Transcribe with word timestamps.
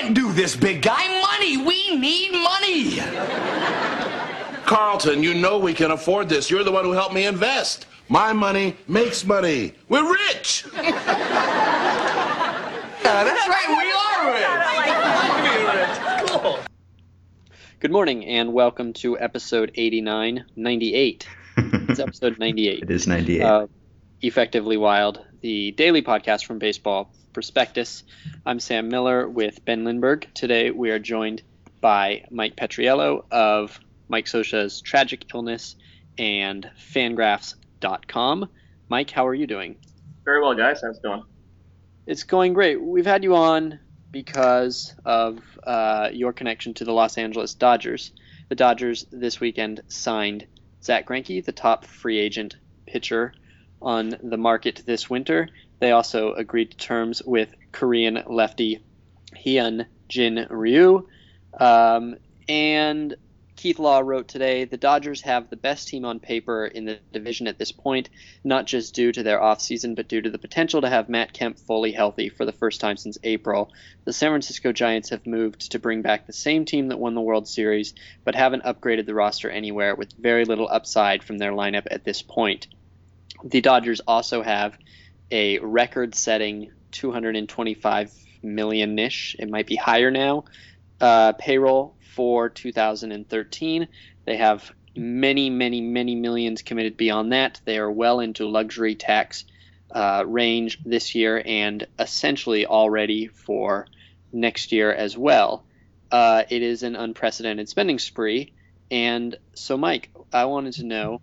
can't 0.00 0.14
do 0.14 0.32
this, 0.32 0.56
big 0.56 0.80
guy. 0.80 1.06
Money. 1.20 1.58
We 1.58 1.96
need 1.96 2.32
money. 2.32 3.00
Carlton, 4.64 5.22
you 5.22 5.34
know 5.34 5.58
we 5.58 5.74
can 5.74 5.90
afford 5.90 6.28
this. 6.28 6.50
You're 6.50 6.64
the 6.64 6.72
one 6.72 6.84
who 6.84 6.92
helped 6.92 7.14
me 7.14 7.26
invest. 7.26 7.86
My 8.08 8.32
money 8.32 8.76
makes 8.88 9.26
money. 9.26 9.74
We're 9.88 10.10
rich. 10.10 10.64
Yeah, 13.02 13.24
that's 13.24 13.48
right. 13.48 13.68
We 13.68 13.90
are 13.98 14.32
rich. 16.22 16.30
Cool. 16.30 16.58
Good 17.80 17.90
morning 17.90 18.24
and 18.24 18.52
welcome 18.52 18.92
to 18.94 19.18
episode 19.18 19.72
89, 19.74 20.44
98. 20.54 21.28
It's 21.56 21.98
episode 21.98 22.38
98. 22.38 22.82
It 22.84 22.90
is 22.90 23.08
98. 23.08 23.42
Uh, 23.42 23.66
Effectively 24.22 24.76
Wild, 24.76 25.24
the 25.40 25.72
daily 25.72 26.02
podcast 26.02 26.44
from 26.44 26.60
Baseball 26.60 27.10
Prospectus. 27.32 28.02
I'm 28.44 28.60
Sam 28.60 28.88
Miller 28.88 29.28
with 29.28 29.64
Ben 29.64 29.84
Lindbergh. 29.84 30.28
Today 30.34 30.70
we 30.70 30.90
are 30.90 30.98
joined 30.98 31.42
by 31.80 32.24
Mike 32.30 32.56
Petriello 32.56 33.24
of 33.30 33.78
Mike 34.08 34.26
Scioscia's 34.26 34.80
Tragic 34.80 35.32
Illness 35.32 35.76
and 36.18 36.68
Fangraphs.com. 36.92 38.48
Mike, 38.88 39.10
how 39.10 39.26
are 39.26 39.34
you 39.34 39.46
doing? 39.46 39.76
Very 40.24 40.42
well, 40.42 40.54
guys. 40.54 40.80
How's 40.82 40.96
it 40.96 41.02
going? 41.02 41.22
It's 42.06 42.24
going 42.24 42.52
great. 42.52 42.82
We've 42.82 43.06
had 43.06 43.22
you 43.22 43.36
on 43.36 43.78
because 44.10 44.94
of 45.04 45.38
uh, 45.64 46.10
your 46.12 46.32
connection 46.32 46.74
to 46.74 46.84
the 46.84 46.92
Los 46.92 47.16
Angeles 47.16 47.54
Dodgers. 47.54 48.12
The 48.48 48.56
Dodgers 48.56 49.06
this 49.12 49.38
weekend 49.38 49.82
signed 49.86 50.46
Zach 50.82 51.06
Greinke, 51.06 51.44
the 51.44 51.52
top 51.52 51.84
free 51.84 52.18
agent 52.18 52.56
pitcher 52.86 53.32
on 53.80 54.16
the 54.22 54.36
market 54.36 54.82
this 54.84 55.08
winter. 55.08 55.48
They 55.80 55.92
also 55.92 56.34
agreed 56.34 56.72
to 56.72 56.76
terms 56.76 57.22
with 57.24 57.54
Korean 57.72 58.22
lefty 58.26 58.84
Hyun 59.34 59.86
Jin 60.08 60.46
Ryu. 60.50 61.08
Um, 61.58 62.16
and 62.48 63.16
Keith 63.56 63.78
Law 63.78 64.00
wrote 64.00 64.28
today 64.28 64.64
the 64.64 64.78
Dodgers 64.78 65.20
have 65.20 65.50
the 65.50 65.56
best 65.56 65.88
team 65.88 66.04
on 66.04 66.18
paper 66.18 66.66
in 66.66 66.86
the 66.86 66.98
division 67.12 67.46
at 67.46 67.58
this 67.58 67.72
point, 67.72 68.08
not 68.42 68.66
just 68.66 68.94
due 68.94 69.12
to 69.12 69.22
their 69.22 69.38
offseason, 69.38 69.94
but 69.94 70.08
due 70.08 70.22
to 70.22 70.30
the 70.30 70.38
potential 70.38 70.80
to 70.80 70.88
have 70.88 71.08
Matt 71.08 71.32
Kemp 71.32 71.58
fully 71.58 71.92
healthy 71.92 72.28
for 72.30 72.44
the 72.44 72.52
first 72.52 72.80
time 72.80 72.96
since 72.96 73.18
April. 73.22 73.70
The 74.04 74.12
San 74.12 74.30
Francisco 74.30 74.72
Giants 74.72 75.10
have 75.10 75.26
moved 75.26 75.72
to 75.72 75.78
bring 75.78 76.02
back 76.02 76.26
the 76.26 76.32
same 76.32 76.64
team 76.64 76.88
that 76.88 76.98
won 76.98 77.14
the 77.14 77.20
World 77.20 77.48
Series, 77.48 77.94
but 78.24 78.34
haven't 78.34 78.64
upgraded 78.64 79.06
the 79.06 79.14
roster 79.14 79.50
anywhere, 79.50 79.94
with 79.94 80.12
very 80.12 80.46
little 80.46 80.68
upside 80.70 81.22
from 81.22 81.36
their 81.36 81.52
lineup 81.52 81.86
at 81.90 82.04
this 82.04 82.22
point. 82.22 82.66
The 83.44 83.60
Dodgers 83.60 84.00
also 84.06 84.42
have 84.42 84.76
a 85.30 85.58
record 85.58 86.14
setting 86.14 86.70
225 86.92 88.12
million 88.42 88.98
ish, 88.98 89.36
it 89.38 89.48
might 89.48 89.66
be 89.66 89.76
higher 89.76 90.10
now, 90.10 90.44
uh, 91.00 91.32
payroll 91.32 91.94
for 92.14 92.48
2013. 92.48 93.88
They 94.24 94.36
have 94.36 94.72
many, 94.96 95.50
many, 95.50 95.80
many 95.80 96.14
millions 96.14 96.62
committed 96.62 96.96
beyond 96.96 97.32
that. 97.32 97.60
They 97.64 97.78
are 97.78 97.90
well 97.90 98.20
into 98.20 98.48
luxury 98.48 98.94
tax 98.94 99.44
uh, 99.90 100.24
range 100.26 100.78
this 100.84 101.14
year 101.14 101.42
and 101.44 101.86
essentially 101.98 102.66
already 102.66 103.26
for 103.26 103.86
next 104.32 104.72
year 104.72 104.92
as 104.92 105.16
well. 105.16 105.64
Uh, 106.10 106.44
it 106.48 106.62
is 106.62 106.82
an 106.82 106.96
unprecedented 106.96 107.68
spending 107.68 107.98
spree. 107.98 108.52
And 108.90 109.36
so, 109.54 109.76
Mike, 109.76 110.10
I 110.32 110.46
wanted 110.46 110.74
to 110.74 110.84
know 110.84 111.20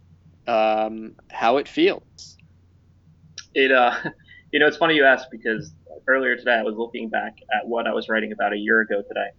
um, 0.48 1.16
how 1.30 1.58
it 1.58 1.68
feels. 1.68 2.37
It, 3.58 3.72
uh, 3.72 3.92
you 4.54 4.60
know, 4.60 4.68
it's 4.68 4.78
funny 4.78 4.96
you 4.96 5.04
ask 5.04 5.30
because 5.30 5.74
earlier 6.08 6.38
today 6.38 6.54
I 6.54 6.64
was 6.64 6.76
looking 6.76 7.10
back 7.10 7.36
at 7.54 7.68
what 7.68 7.88
I 7.88 7.94
was 7.94 8.08
writing 8.08 8.32
about 8.32 8.54
a 8.54 8.58
year 8.58 8.82
ago 8.82 9.02
today, 9.02 9.30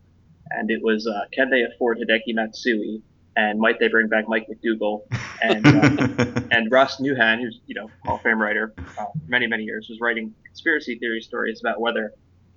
and 0.50 0.70
it 0.70 0.83
was 0.83 1.06
uh, 1.06 1.25
can 1.33 1.48
they 1.48 1.62
afford 1.62 1.98
Hideki 1.98 2.34
Matsui 2.34 3.00
and 3.36 3.60
might 3.60 3.78
they 3.78 3.86
bring 3.86 4.08
back 4.08 4.28
Mike 4.28 4.48
MacDougal 4.48 5.02
and 5.42 5.64
uh, 5.66 6.42
and 6.50 6.70
Ross 6.70 7.00
Newhan, 7.00 7.41
who's 7.41 7.60
you 7.66 7.75
know 7.75 7.88
Hall 8.04 8.16
of 8.16 8.22
Fame 8.22 8.43
writer 8.43 8.75
uh, 8.98 9.04
for 9.04 9.28
many 9.28 9.47
many 9.47 9.62
years, 9.62 9.87
was 9.88 10.00
writing 10.00 10.34
conspiracy 10.44 10.98
theory 10.98 11.22
stories 11.22 11.60
about 11.60 11.81
whether 11.81 12.12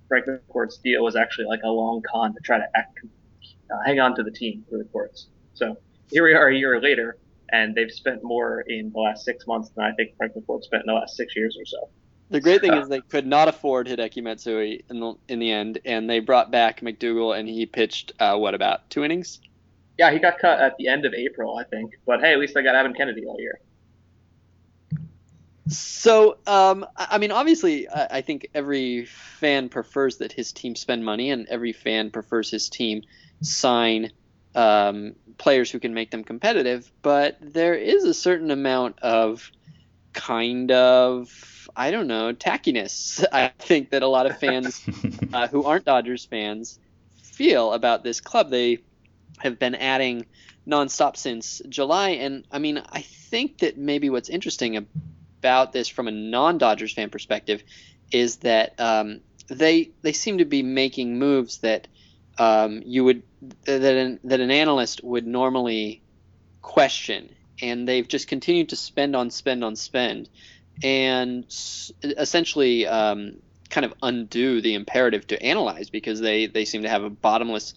Frank 0.08 0.26
McCourt's 0.26 0.78
deal 0.78 1.04
was 1.04 1.16
actually 1.16 1.46
like 1.46 1.60
a 1.64 1.70
long 1.70 2.02
con 2.10 2.34
to 2.34 2.40
try 2.40 2.58
to 2.58 2.66
act, 2.74 2.98
uh, 3.70 3.78
hang 3.86 4.00
on 4.00 4.14
to 4.16 4.22
the 4.24 4.32
team 4.32 4.64
for 4.68 4.78
the 4.78 4.84
courts. 4.84 5.28
So 5.54 5.76
here 6.10 6.24
we 6.24 6.34
are 6.34 6.48
a 6.48 6.54
year 6.54 6.80
later, 6.80 7.16
and 7.52 7.74
they've 7.74 7.92
spent 7.92 8.24
more 8.24 8.62
in 8.66 8.90
the 8.92 8.98
last 8.98 9.24
six 9.24 9.46
months 9.46 9.70
than 9.76 9.84
I 9.84 9.92
think 9.92 10.16
Franklin 10.16 10.44
Ford 10.46 10.64
spent 10.64 10.82
in 10.82 10.86
the 10.86 10.98
last 10.98 11.16
six 11.16 11.36
years 11.36 11.56
or 11.60 11.66
so. 11.66 11.90
The 12.30 12.40
great 12.40 12.62
thing 12.62 12.72
is 12.72 12.88
they 12.88 13.02
could 13.02 13.26
not 13.26 13.48
afford 13.48 13.86
Hideki 13.86 14.22
Matsui 14.22 14.84
in 14.88 15.00
the 15.00 15.14
in 15.28 15.38
the 15.38 15.52
end, 15.52 15.80
and 15.84 16.08
they 16.08 16.18
brought 16.18 16.50
back 16.50 16.80
MacDougal, 16.80 17.38
and 17.38 17.46
he 17.46 17.66
pitched 17.66 18.12
uh, 18.18 18.36
what 18.36 18.54
about 18.54 18.88
two 18.88 19.04
innings? 19.04 19.40
Yeah, 19.98 20.10
he 20.10 20.18
got 20.18 20.38
cut 20.38 20.58
at 20.58 20.74
the 20.78 20.88
end 20.88 21.04
of 21.04 21.12
April, 21.12 21.58
I 21.58 21.64
think. 21.64 21.92
But 22.06 22.20
hey, 22.20 22.32
at 22.32 22.38
least 22.38 22.56
I 22.56 22.62
got 22.62 22.74
Evan 22.74 22.94
Kennedy 22.94 23.26
all 23.26 23.38
year. 23.38 23.60
So, 25.68 26.38
um, 26.46 26.86
I 26.96 27.18
mean, 27.18 27.32
obviously, 27.32 27.88
I, 27.88 28.18
I 28.18 28.20
think 28.22 28.48
every 28.54 29.04
fan 29.04 29.68
prefers 29.68 30.16
that 30.18 30.32
his 30.32 30.52
team 30.52 30.74
spend 30.74 31.04
money, 31.04 31.30
and 31.30 31.46
every 31.48 31.74
fan 31.74 32.10
prefers 32.10 32.50
his 32.50 32.70
team 32.70 33.02
sign 33.42 34.10
um, 34.54 35.14
players 35.38 35.70
who 35.70 35.80
can 35.80 35.94
make 35.94 36.10
them 36.10 36.24
competitive. 36.24 36.90
But 37.02 37.38
there 37.40 37.74
is 37.74 38.04
a 38.04 38.14
certain 38.14 38.50
amount 38.50 38.98
of 39.00 39.50
kind 40.12 40.70
of 40.70 41.68
I 41.74 41.90
don't 41.90 42.06
know 42.06 42.32
tackiness. 42.32 43.24
I 43.32 43.52
think 43.58 43.90
that 43.90 44.02
a 44.02 44.08
lot 44.08 44.26
of 44.26 44.38
fans 44.38 44.82
uh, 45.32 45.48
who 45.48 45.64
aren't 45.64 45.84
Dodgers 45.84 46.24
fans 46.24 46.78
feel 47.22 47.72
about 47.72 48.04
this 48.04 48.20
club. 48.20 48.50
They 48.50 48.78
have 49.38 49.58
been 49.58 49.74
adding 49.74 50.26
nonstop 50.66 51.16
since 51.16 51.60
July, 51.68 52.10
and 52.10 52.44
I 52.50 52.58
mean 52.58 52.82
I 52.90 53.02
think 53.02 53.58
that 53.58 53.78
maybe 53.78 54.10
what's 54.10 54.28
interesting 54.28 54.86
about 55.40 55.72
this 55.72 55.88
from 55.88 56.08
a 56.08 56.12
non-Dodgers 56.12 56.92
fan 56.92 57.10
perspective 57.10 57.62
is 58.12 58.36
that 58.36 58.78
um, 58.78 59.20
they 59.48 59.90
they 60.02 60.12
seem 60.12 60.38
to 60.38 60.44
be 60.44 60.62
making 60.62 61.18
moves 61.18 61.58
that 61.58 61.88
um, 62.38 62.82
you 62.84 63.04
would 63.04 63.22
that 63.64 63.82
an, 63.82 64.20
that 64.24 64.40
an 64.40 64.50
analyst 64.50 65.02
would 65.02 65.26
normally 65.26 66.02
question 66.60 67.28
and 67.60 67.88
they've 67.88 68.08
just 68.08 68.28
continued 68.28 68.68
to 68.70 68.76
spend 68.76 69.14
on 69.14 69.30
spend 69.30 69.64
on 69.64 69.76
spend 69.76 70.28
and 70.82 71.44
essentially 72.02 72.86
um, 72.86 73.36
kind 73.72 73.84
of 73.84 73.94
undo 74.02 74.60
the 74.60 74.74
imperative 74.74 75.26
to 75.28 75.42
analyze 75.42 75.90
because 75.90 76.20
they, 76.20 76.46
they 76.46 76.64
seem 76.64 76.82
to 76.82 76.88
have 76.88 77.02
a 77.02 77.10
bottomless 77.10 77.74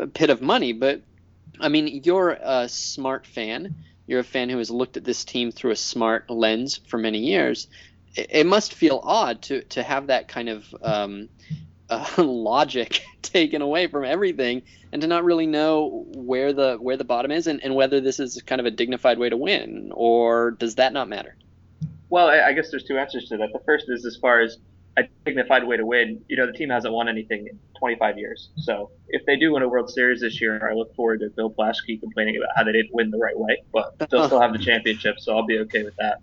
uh, 0.00 0.06
pit 0.12 0.28
of 0.28 0.42
money. 0.42 0.72
But 0.72 1.02
I 1.60 1.68
mean, 1.68 2.02
you're 2.04 2.30
a 2.30 2.68
smart 2.68 3.26
fan. 3.26 3.74
You're 4.06 4.20
a 4.20 4.24
fan 4.24 4.48
who 4.48 4.58
has 4.58 4.70
looked 4.70 4.96
at 4.96 5.04
this 5.04 5.24
team 5.24 5.50
through 5.50 5.70
a 5.70 5.76
smart 5.76 6.28
lens 6.30 6.80
for 6.88 6.98
many 6.98 7.20
years. 7.20 7.68
It, 8.14 8.26
it 8.30 8.46
must 8.46 8.74
feel 8.74 9.00
odd 9.02 9.42
to, 9.42 9.62
to 9.62 9.82
have 9.82 10.08
that 10.08 10.28
kind 10.28 10.48
of 10.48 10.74
um, 10.82 11.28
uh, 11.90 12.06
logic 12.18 13.02
taken 13.22 13.62
away 13.62 13.86
from 13.86 14.04
everything 14.04 14.62
and 14.92 15.02
to 15.02 15.08
not 15.08 15.24
really 15.24 15.46
know 15.46 16.06
where 16.14 16.52
the 16.52 16.76
where 16.76 16.96
the 16.96 17.04
bottom 17.04 17.30
is 17.30 17.46
and, 17.46 17.62
and 17.62 17.74
whether 17.74 18.00
this 18.00 18.20
is 18.20 18.40
kind 18.46 18.60
of 18.60 18.66
a 18.66 18.70
dignified 18.70 19.18
way 19.18 19.28
to 19.28 19.36
win 19.36 19.90
or 19.94 20.52
does 20.52 20.76
that 20.76 20.92
not 20.92 21.08
matter? 21.08 21.36
Well 22.08 22.28
I, 22.28 22.52
guess 22.52 22.70
there's 22.70 22.84
two 22.84 22.98
answers 22.98 23.28
to 23.28 23.36
that. 23.38 23.48
The 23.52 23.60
first 23.64 23.86
is 23.88 24.06
as 24.06 24.16
far 24.16 24.40
as 24.40 24.58
a 24.96 25.02
dignified 25.24 25.64
way 25.66 25.76
to 25.76 25.84
win 25.84 26.24
you 26.28 26.36
know 26.36 26.46
the 26.46 26.52
team 26.52 26.70
hasn't 26.70 26.92
won 26.92 27.08
anything 27.08 27.46
in 27.48 27.58
25 27.78 28.18
years. 28.18 28.50
So 28.56 28.90
if 29.08 29.24
they 29.26 29.36
do 29.36 29.52
win 29.52 29.62
a 29.62 29.68
world 29.68 29.90
series 29.90 30.20
this 30.20 30.40
year 30.40 30.68
i 30.70 30.74
look 30.74 30.94
forward 30.94 31.20
to 31.20 31.28
bill 31.30 31.50
plaschke 31.50 32.00
complaining 32.00 32.36
about 32.36 32.50
how 32.56 32.64
they 32.64 32.72
didn't 32.72 32.94
win 32.94 33.10
the 33.10 33.18
right 33.18 33.38
way 33.38 33.62
but 33.72 33.98
they'll 34.10 34.26
still 34.26 34.40
have 34.40 34.52
the 34.52 34.58
championship 34.58 35.16
so 35.18 35.36
i'll 35.36 35.46
be 35.46 35.58
okay 35.58 35.82
with 35.82 35.96
that. 35.96 36.18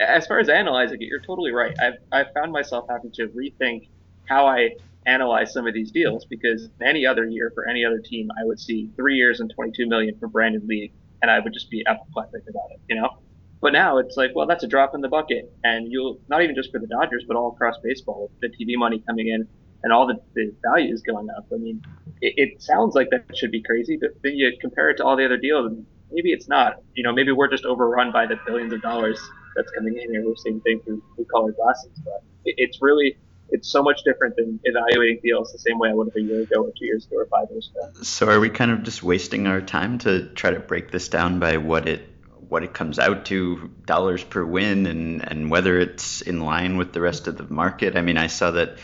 As 0.00 0.28
far 0.28 0.38
as 0.38 0.48
analyzing 0.48 1.00
it 1.02 1.06
you're 1.06 1.20
totally 1.20 1.52
right. 1.52 1.74
I've, 1.80 1.94
I've 2.12 2.32
found 2.34 2.52
myself 2.52 2.86
having 2.88 3.10
to 3.12 3.28
rethink 3.28 3.88
how 4.28 4.46
i 4.46 4.70
analyze 5.08 5.52
some 5.52 5.66
of 5.66 5.74
these 5.74 5.90
deals 5.90 6.26
because 6.26 6.68
any 6.82 7.06
other 7.06 7.26
year 7.26 7.50
for 7.54 7.66
any 7.66 7.84
other 7.84 7.98
team, 7.98 8.30
I 8.38 8.44
would 8.44 8.60
see 8.60 8.90
three 8.94 9.16
years 9.16 9.40
and 9.40 9.50
22 9.50 9.88
million 9.88 10.16
for 10.18 10.28
Brandon 10.28 10.66
League, 10.66 10.92
and 11.22 11.30
I 11.30 11.40
would 11.40 11.52
just 11.52 11.70
be 11.70 11.84
apoplectic 11.86 12.42
about 12.48 12.70
it, 12.72 12.80
you 12.88 13.00
know. 13.00 13.18
But 13.60 13.72
now 13.72 13.98
it's 13.98 14.16
like, 14.16 14.30
well, 14.36 14.46
that's 14.46 14.62
a 14.62 14.68
drop 14.68 14.94
in 14.94 15.00
the 15.00 15.08
bucket, 15.08 15.52
and 15.64 15.90
you'll 15.90 16.20
not 16.28 16.42
even 16.42 16.54
just 16.54 16.70
for 16.70 16.78
the 16.78 16.86
Dodgers, 16.86 17.24
but 17.26 17.36
all 17.36 17.52
across 17.52 17.76
baseball, 17.82 18.30
the 18.40 18.48
TV 18.48 18.76
money 18.76 19.02
coming 19.06 19.28
in 19.28 19.48
and 19.82 19.92
all 19.92 20.06
the, 20.06 20.20
the 20.34 20.52
values 20.62 21.02
going 21.02 21.28
up. 21.30 21.46
I 21.52 21.56
mean, 21.56 21.82
it, 22.20 22.34
it 22.36 22.62
sounds 22.62 22.94
like 22.94 23.10
that 23.10 23.24
should 23.36 23.50
be 23.50 23.62
crazy, 23.62 23.96
but 23.96 24.10
then 24.22 24.34
you 24.34 24.52
compare 24.60 24.90
it 24.90 24.98
to 24.98 25.04
all 25.04 25.16
the 25.16 25.24
other 25.24 25.38
deals, 25.38 25.66
and 25.66 25.86
maybe 26.12 26.32
it's 26.32 26.48
not. 26.48 26.82
You 26.94 27.02
know, 27.02 27.12
maybe 27.12 27.32
we're 27.32 27.50
just 27.50 27.64
overrun 27.64 28.12
by 28.12 28.26
the 28.26 28.38
billions 28.46 28.72
of 28.72 28.82
dollars 28.82 29.18
that's 29.56 29.70
coming 29.72 29.96
in, 29.96 30.12
here. 30.12 30.24
we're 30.24 30.36
seeing 30.36 30.60
things 30.60 30.84
through, 30.84 31.02
through 31.16 31.24
colored 31.24 31.56
glasses. 31.56 31.90
But 32.04 32.22
it, 32.44 32.54
it's 32.58 32.82
really 32.82 33.16
it's 33.50 33.68
so 33.68 33.82
much 33.82 34.02
different 34.04 34.36
than 34.36 34.60
evaluating 34.64 35.20
deals 35.22 35.52
the 35.52 35.58
same 35.58 35.78
way 35.78 35.90
I 35.90 35.94
would 35.94 36.08
have 36.08 36.16
a 36.16 36.20
year 36.20 36.42
ago 36.42 36.64
or 36.64 36.72
two 36.78 36.84
years 36.84 37.06
ago 37.06 37.16
or 37.16 37.26
five 37.26 37.48
years 37.50 37.70
ago. 37.74 38.02
So 38.02 38.28
are 38.28 38.40
we 38.40 38.50
kind 38.50 38.70
of 38.70 38.82
just 38.82 39.02
wasting 39.02 39.46
our 39.46 39.60
time 39.60 39.98
to 39.98 40.28
try 40.34 40.50
to 40.50 40.60
break 40.60 40.90
this 40.90 41.08
down 41.08 41.38
by 41.38 41.56
what 41.56 41.88
it 41.88 42.08
what 42.48 42.64
it 42.64 42.72
comes 42.72 42.98
out 42.98 43.26
to 43.26 43.70
dollars 43.84 44.24
per 44.24 44.44
win 44.44 44.86
and 44.86 45.28
and 45.30 45.50
whether 45.50 45.78
it's 45.78 46.22
in 46.22 46.40
line 46.40 46.76
with 46.76 46.92
the 46.92 47.00
rest 47.00 47.26
of 47.26 47.36
the 47.36 47.44
market? 47.44 47.96
I 47.96 48.02
mean, 48.02 48.16
I 48.16 48.26
saw 48.26 48.50
that 48.52 48.78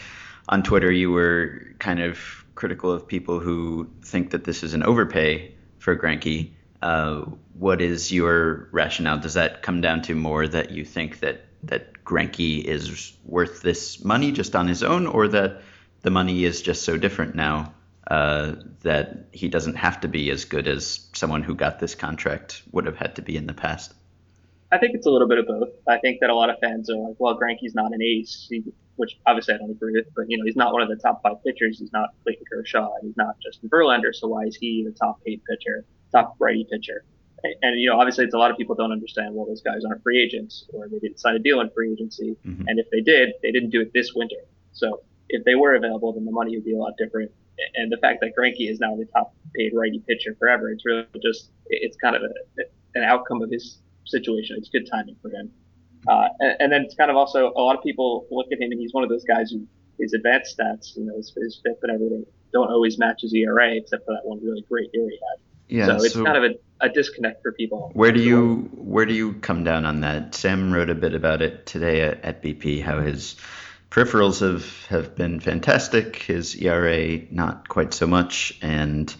on 0.48 0.62
Twitter 0.62 0.90
you 0.90 1.10
were 1.10 1.62
kind 1.78 2.00
of 2.00 2.18
critical 2.54 2.92
of 2.92 3.06
people 3.06 3.40
who 3.40 3.90
think 4.02 4.30
that 4.30 4.44
this 4.44 4.62
is 4.62 4.74
an 4.74 4.82
overpay 4.82 5.54
for 5.78 5.96
Greinke. 5.96 6.52
Uh, 6.80 7.24
what 7.58 7.80
is 7.80 8.12
your 8.12 8.68
rationale? 8.70 9.18
Does 9.18 9.34
that 9.34 9.62
come 9.62 9.80
down 9.80 10.02
to 10.02 10.14
more 10.14 10.46
that 10.46 10.70
you 10.70 10.84
think 10.84 11.20
that 11.20 11.44
that 11.66 12.04
Greinke 12.04 12.64
is 12.64 13.12
worth 13.24 13.62
this 13.62 14.04
money 14.04 14.32
just 14.32 14.54
on 14.54 14.68
his 14.68 14.82
own, 14.82 15.06
or 15.06 15.28
that 15.28 15.62
the 16.02 16.10
money 16.10 16.44
is 16.44 16.62
just 16.62 16.82
so 16.82 16.96
different 16.96 17.34
now 17.34 17.72
uh, 18.08 18.54
that 18.82 19.26
he 19.32 19.48
doesn't 19.48 19.76
have 19.76 20.00
to 20.00 20.08
be 20.08 20.30
as 20.30 20.44
good 20.44 20.68
as 20.68 21.08
someone 21.14 21.42
who 21.42 21.54
got 21.54 21.78
this 21.78 21.94
contract 21.94 22.62
would 22.72 22.86
have 22.86 22.96
had 22.96 23.16
to 23.16 23.22
be 23.22 23.36
in 23.36 23.46
the 23.46 23.54
past? 23.54 23.94
I 24.70 24.78
think 24.78 24.94
it's 24.94 25.06
a 25.06 25.10
little 25.10 25.28
bit 25.28 25.38
of 25.38 25.46
both. 25.46 25.68
I 25.88 25.98
think 25.98 26.20
that 26.20 26.30
a 26.30 26.34
lot 26.34 26.50
of 26.50 26.58
fans 26.58 26.90
are 26.90 26.96
like, 26.96 27.16
well, 27.18 27.38
Greinke's 27.38 27.74
not 27.74 27.92
an 27.92 28.02
ace, 28.02 28.46
he, 28.50 28.64
which 28.96 29.16
obviously 29.24 29.54
I 29.54 29.58
don't 29.58 29.70
agree 29.70 29.92
with, 29.92 30.06
but 30.14 30.28
you 30.28 30.36
know, 30.36 30.44
he's 30.44 30.56
not 30.56 30.72
one 30.72 30.82
of 30.82 30.88
the 30.88 30.96
top 30.96 31.22
five 31.22 31.42
pitchers. 31.44 31.78
He's 31.78 31.92
not 31.92 32.10
Clayton 32.24 32.44
Kershaw, 32.50 32.90
he's 33.02 33.16
not 33.16 33.36
Justin 33.40 33.68
Verlander. 33.68 34.14
So 34.14 34.28
why 34.28 34.42
is 34.44 34.56
he 34.56 34.84
the 34.84 34.92
top 34.92 35.24
paid 35.24 35.42
pitcher, 35.44 35.84
top 36.12 36.36
righty 36.38 36.66
pitcher? 36.70 37.04
And 37.62 37.78
you 37.80 37.88
know, 37.90 37.98
obviously, 37.98 38.24
it's 38.24 38.34
a 38.34 38.38
lot 38.38 38.50
of 38.50 38.56
people 38.56 38.74
don't 38.74 38.92
understand. 38.92 39.34
Well, 39.34 39.46
those 39.46 39.60
guys 39.62 39.84
aren't 39.84 40.02
free 40.02 40.22
agents, 40.22 40.64
or 40.72 40.88
they 40.88 40.98
didn't 40.98 41.20
sign 41.20 41.34
a 41.36 41.38
deal 41.38 41.60
in 41.60 41.70
free 41.70 41.92
agency, 41.92 42.36
Mhm. 42.46 42.64
and 42.68 42.78
if 42.78 42.88
they 42.90 43.00
did, 43.00 43.34
they 43.42 43.52
didn't 43.52 43.70
do 43.70 43.80
it 43.80 43.92
this 43.92 44.14
winter. 44.14 44.36
So 44.72 45.02
if 45.28 45.44
they 45.44 45.54
were 45.54 45.74
available, 45.74 46.12
then 46.12 46.24
the 46.24 46.32
money 46.32 46.56
would 46.56 46.64
be 46.64 46.74
a 46.74 46.78
lot 46.78 46.94
different. 46.96 47.30
And 47.76 47.90
the 47.92 47.98
fact 47.98 48.20
that 48.22 48.34
Greinke 48.36 48.68
is 48.70 48.80
now 48.80 48.96
the 48.96 49.04
top 49.06 49.34
paid 49.54 49.72
righty 49.74 50.00
pitcher 50.00 50.34
forever, 50.38 50.70
it's 50.70 50.84
really 50.84 51.06
just 51.22 51.50
it's 51.70 51.96
kind 51.96 52.16
of 52.16 52.22
a, 52.22 52.62
an 52.94 53.04
outcome 53.04 53.42
of 53.42 53.50
his 53.50 53.78
situation. 54.06 54.56
It's 54.58 54.68
good 54.68 54.86
timing 54.90 55.16
for 55.22 55.30
him. 55.30 55.50
Uh, 56.08 56.28
and, 56.40 56.56
and 56.60 56.72
then 56.72 56.82
it's 56.82 56.94
kind 56.94 57.10
of 57.10 57.16
also 57.16 57.52
a 57.56 57.62
lot 57.62 57.76
of 57.76 57.82
people 57.82 58.26
look 58.30 58.46
at 58.52 58.60
him 58.60 58.70
and 58.72 58.80
he's 58.80 58.92
one 58.92 59.02
of 59.04 59.08
those 59.10 59.24
guys 59.24 59.50
who 59.50 59.66
his 59.98 60.12
advanced 60.12 60.58
stats, 60.58 60.96
you 60.96 61.04
know, 61.04 61.16
his, 61.16 61.32
his 61.36 61.60
FIP 61.64 61.78
and 61.82 61.92
everything 61.92 62.26
don't 62.52 62.70
always 62.70 62.98
match 62.98 63.22
his 63.22 63.32
ERA 63.32 63.74
except 63.76 64.04
for 64.04 64.12
that 64.12 64.24
one 64.24 64.40
really 64.44 64.62
great 64.68 64.90
year 64.92 65.08
he 65.08 65.16
had. 65.16 65.38
Yeah. 65.68 65.86
so 65.86 66.04
it's 66.04 66.14
kind 66.14 66.36
of 66.36 66.44
a, 66.44 66.86
a 66.86 66.88
disconnect 66.88 67.42
for 67.42 67.52
people. 67.52 67.90
Where 67.94 68.12
do 68.12 68.20
you 68.20 68.70
where 68.74 69.06
do 69.06 69.14
you 69.14 69.34
come 69.34 69.64
down 69.64 69.84
on 69.86 70.00
that? 70.00 70.34
Sam 70.34 70.72
wrote 70.72 70.90
a 70.90 70.94
bit 70.94 71.14
about 71.14 71.42
it 71.42 71.66
today 71.66 72.02
at, 72.02 72.24
at 72.24 72.42
BP. 72.42 72.82
How 72.82 73.00
his 73.00 73.36
peripherals 73.90 74.40
have 74.40 74.86
have 74.86 75.16
been 75.16 75.40
fantastic. 75.40 76.16
His 76.16 76.54
ERA 76.56 77.20
not 77.30 77.68
quite 77.68 77.94
so 77.94 78.06
much, 78.06 78.58
and 78.60 79.14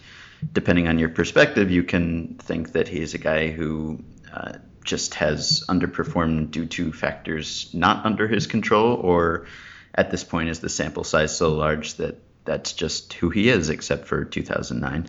depending 0.53 0.87
on 0.87 0.99
your 0.99 1.09
perspective, 1.09 1.71
you 1.71 1.83
can 1.83 2.35
think 2.35 2.73
that 2.73 2.87
he's 2.87 3.13
a 3.13 3.17
guy 3.17 3.49
who 3.49 4.03
uh, 4.33 4.53
just 4.83 5.15
has 5.15 5.63
underperformed 5.67 6.51
due 6.51 6.65
to 6.67 6.93
factors 6.93 7.69
not 7.73 8.05
under 8.05 8.27
his 8.27 8.47
control, 8.47 8.95
or 8.95 9.47
at 9.95 10.11
this 10.11 10.23
point 10.23 10.49
is 10.49 10.59
the 10.59 10.69
sample 10.69 11.03
size 11.03 11.35
so 11.35 11.53
large 11.53 11.95
that 11.95 12.19
that's 12.43 12.73
just 12.73 13.13
who 13.13 13.29
he 13.29 13.49
is, 13.49 13.69
except 13.69 14.07
for 14.07 14.23
2009. 14.23 15.07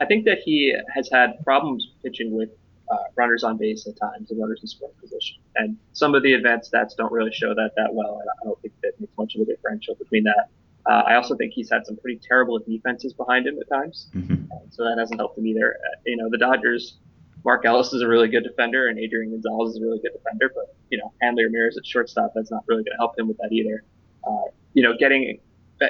I 0.00 0.06
think 0.06 0.24
that 0.26 0.38
he 0.44 0.74
has 0.94 1.08
had 1.10 1.42
problems 1.44 1.88
pitching 2.02 2.32
with 2.36 2.50
uh, 2.90 2.96
runners 3.16 3.42
on 3.42 3.56
base 3.56 3.86
at 3.86 3.96
times 3.96 4.30
and 4.30 4.40
runners 4.40 4.60
in 4.62 4.68
scoring 4.68 4.94
position. 5.00 5.36
And 5.56 5.76
some 5.92 6.14
of 6.14 6.22
the 6.22 6.34
advanced 6.34 6.72
stats 6.72 6.96
don't 6.96 7.12
really 7.12 7.32
show 7.32 7.54
that 7.54 7.72
that 7.76 7.92
well. 7.92 8.18
And 8.20 8.28
I 8.28 8.44
don't 8.44 8.60
think 8.62 8.74
that 8.82 8.92
makes 9.00 9.12
much 9.18 9.34
of 9.34 9.40
a 9.40 9.44
differential 9.44 9.94
between 9.94 10.24
that. 10.24 10.50
Uh, 10.88 11.02
I 11.06 11.16
also 11.16 11.34
think 11.34 11.52
he's 11.52 11.70
had 11.70 11.84
some 11.84 11.96
pretty 11.96 12.20
terrible 12.22 12.58
defenses 12.60 13.12
behind 13.12 13.46
him 13.46 13.58
at 13.58 13.68
times. 13.68 14.08
Mhm. 14.14 14.46
And 14.50 14.72
so 14.72 14.84
that 14.84 14.98
hasn't 14.98 15.18
helped 15.18 15.36
him 15.36 15.46
either. 15.46 15.74
Uh, 15.74 15.96
you 16.04 16.16
know, 16.16 16.28
the 16.30 16.38
Dodgers, 16.38 16.98
Mark 17.44 17.64
Ellis 17.64 17.92
is 17.92 18.02
a 18.02 18.08
really 18.08 18.28
good 18.28 18.44
defender 18.44 18.86
and 18.88 18.98
Adrian 18.98 19.32
Gonzalez 19.32 19.74
is 19.74 19.82
a 19.82 19.84
really 19.84 19.98
good 19.98 20.12
defender, 20.12 20.52
but, 20.54 20.76
you 20.90 20.98
know, 20.98 21.12
Hanley 21.20 21.44
Ramirez 21.44 21.76
at 21.76 21.84
shortstop, 21.84 22.32
that's 22.34 22.52
not 22.52 22.62
really 22.68 22.84
going 22.84 22.92
to 22.92 22.98
help 22.98 23.18
him 23.18 23.26
with 23.26 23.36
that 23.38 23.50
either. 23.50 23.82
Uh, 24.24 24.50
you 24.74 24.82
know, 24.82 24.96
getting 24.96 25.40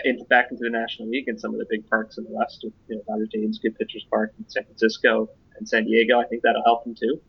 into, 0.04 0.24
back 0.24 0.48
into 0.50 0.64
the 0.64 0.70
National 0.70 1.08
League 1.08 1.28
and 1.28 1.40
some 1.40 1.52
of 1.52 1.58
the 1.58 1.66
big 1.68 1.88
parks 1.88 2.18
in 2.18 2.24
the 2.24 2.30
West, 2.30 2.60
with, 2.64 2.72
you 2.88 2.96
know, 2.96 3.02
Dodger 3.06 3.26
Stadium's 3.26 3.58
good 3.58 3.76
pitchers 3.78 4.04
park 4.10 4.32
in 4.38 4.48
San 4.48 4.64
Francisco 4.64 5.28
and 5.56 5.68
San 5.68 5.84
Diego, 5.84 6.20
I 6.20 6.24
think 6.24 6.42
that'll 6.42 6.64
help 6.64 6.86
him 6.86 6.94
too. 6.94 7.20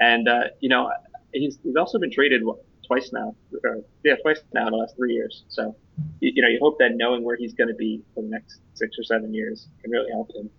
And, 0.00 0.28
uh, 0.28 0.44
you 0.60 0.68
know, 0.68 0.92
he's, 1.32 1.58
he's 1.62 1.76
also 1.76 1.98
been 1.98 2.10
traded 2.10 2.42
twice 2.86 3.12
now, 3.12 3.34
or, 3.64 3.80
yeah, 4.04 4.16
twice 4.22 4.40
now 4.52 4.66
in 4.66 4.72
the 4.72 4.78
last 4.78 4.96
three 4.96 5.14
years. 5.14 5.44
So, 5.48 5.74
you, 6.20 6.32
you 6.34 6.42
know, 6.42 6.48
you 6.48 6.58
hope 6.60 6.78
that 6.78 6.92
knowing 6.94 7.24
where 7.24 7.36
he's 7.36 7.54
going 7.54 7.68
to 7.68 7.74
be 7.74 8.02
for 8.14 8.22
the 8.22 8.28
next 8.28 8.60
six 8.74 8.98
or 8.98 9.04
seven 9.04 9.32
years 9.32 9.68
can 9.82 9.90
really 9.90 10.10
help 10.10 10.30
him. 10.34 10.50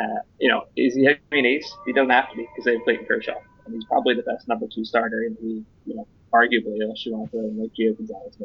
Uh, 0.00 0.20
you 0.38 0.48
know, 0.48 0.66
is 0.76 0.94
he 0.94 1.06
an 1.06 1.46
ace? 1.46 1.72
He 1.86 1.92
doesn't 1.92 2.10
have 2.10 2.30
to 2.30 2.36
be 2.36 2.46
because 2.52 2.64
they 2.64 2.74
have 2.74 2.82
Clayton 2.84 3.06
Kershaw, 3.06 3.38
and 3.64 3.74
he's 3.74 3.84
probably 3.84 4.14
the 4.14 4.22
best 4.22 4.46
number 4.46 4.66
two 4.66 4.84
starter 4.84 5.22
in 5.22 5.34
the. 5.40 5.64
You 5.86 5.96
know, 5.96 6.06
arguably, 6.34 6.82
unless 6.82 7.06
you 7.06 7.12
want 7.16 7.30
to 7.30 7.38
throw 7.38 7.46
in 7.46 7.58
like 7.58 7.72
Gio 7.72 7.96
Gonzalez. 7.96 8.36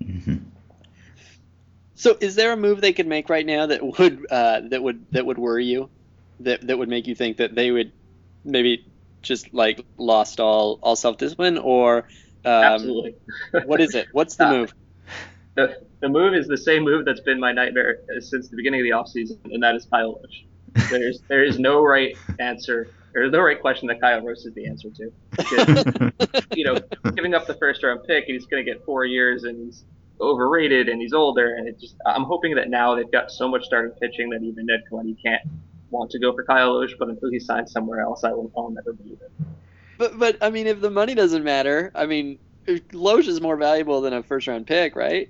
Mhm. 0.00 0.42
So, 2.02 2.16
is 2.20 2.34
there 2.34 2.50
a 2.50 2.56
move 2.56 2.80
they 2.80 2.92
could 2.92 3.06
make 3.06 3.28
right 3.28 3.46
now 3.46 3.66
that 3.66 3.80
would 3.80 4.26
uh, 4.28 4.62
that 4.70 4.82
would 4.82 5.06
that 5.12 5.24
would 5.24 5.38
worry 5.38 5.66
you, 5.66 5.88
that 6.40 6.66
that 6.66 6.76
would 6.76 6.88
make 6.88 7.06
you 7.06 7.14
think 7.14 7.36
that 7.36 7.54
they 7.54 7.70
would 7.70 7.92
maybe 8.44 8.84
just 9.22 9.54
like 9.54 9.86
lost 9.98 10.40
all 10.40 10.80
all 10.82 10.96
self 10.96 11.16
discipline, 11.16 11.58
or 11.58 11.98
um, 12.44 12.52
Absolutely. 12.52 13.14
what 13.66 13.80
is 13.80 13.94
it? 13.94 14.08
What's 14.10 14.34
the 14.34 14.46
Uh, 14.48 14.52
move? 14.52 14.74
the, 15.54 15.80
the 16.00 16.08
move 16.08 16.34
is 16.34 16.48
the 16.48 16.56
same 16.56 16.82
move 16.82 17.04
that's 17.04 17.20
been 17.20 17.38
my 17.38 17.52
nightmare 17.52 17.98
since 18.18 18.48
the 18.48 18.56
beginning 18.56 18.80
of 18.80 18.84
the 18.84 18.90
offseason, 18.90 19.38
and 19.54 19.62
that 19.62 19.76
is 19.76 19.84
Kyle 19.84 20.14
Lohse. 20.14 20.90
There's 20.90 21.20
there 21.28 21.44
is 21.44 21.60
no 21.60 21.84
right 21.84 22.16
answer. 22.40 22.88
There's 23.12 23.30
no 23.30 23.42
right 23.42 23.60
question 23.60 23.86
that 23.86 24.00
Kyle 24.00 24.22
Lohse 24.22 24.44
is 24.44 24.54
the 24.54 24.66
answer 24.66 24.88
to. 24.90 25.12
Because, 25.36 26.42
you 26.56 26.64
know, 26.64 26.80
giving 27.14 27.32
up 27.32 27.46
the 27.46 27.54
first 27.54 27.84
round 27.84 28.00
pick, 28.08 28.24
and 28.26 28.34
he's 28.34 28.46
going 28.46 28.66
to 28.66 28.68
get 28.68 28.84
four 28.84 29.04
years, 29.04 29.44
and 29.44 29.66
he's 29.66 29.84
overrated, 30.22 30.88
and 30.88 31.00
he's 31.00 31.12
older, 31.12 31.56
and 31.56 31.68
it 31.68 31.78
just. 31.80 31.96
I'm 32.06 32.24
hoping 32.24 32.54
that 32.54 32.70
now 32.70 32.94
they've 32.94 33.10
got 33.10 33.30
so 33.30 33.48
much 33.48 33.64
starting 33.64 33.92
pitching 34.00 34.30
that 34.30 34.42
even 34.42 34.66
Ned 34.66 34.84
Colletti 34.90 35.16
can't 35.22 35.42
want 35.90 36.10
to 36.12 36.18
go 36.18 36.32
for 36.32 36.44
Kyle 36.44 36.74
Lohse, 36.74 36.92
but 36.98 37.08
until 37.08 37.30
he 37.30 37.38
signs 37.38 37.72
somewhere 37.72 38.00
else, 38.00 38.24
I 38.24 38.30
will 38.30 38.50
I'll 38.56 38.70
never 38.70 38.92
believe 38.92 39.18
it. 39.20 39.30
But 39.98 40.18
but 40.18 40.36
I 40.40 40.50
mean, 40.50 40.66
if 40.66 40.80
the 40.80 40.90
money 40.90 41.14
doesn't 41.14 41.44
matter, 41.44 41.92
I 41.94 42.06
mean, 42.06 42.38
Lohse 42.66 43.28
is 43.28 43.40
more 43.40 43.56
valuable 43.56 44.00
than 44.00 44.12
a 44.12 44.22
first 44.22 44.46
round 44.46 44.66
pick, 44.66 44.96
right? 44.96 45.28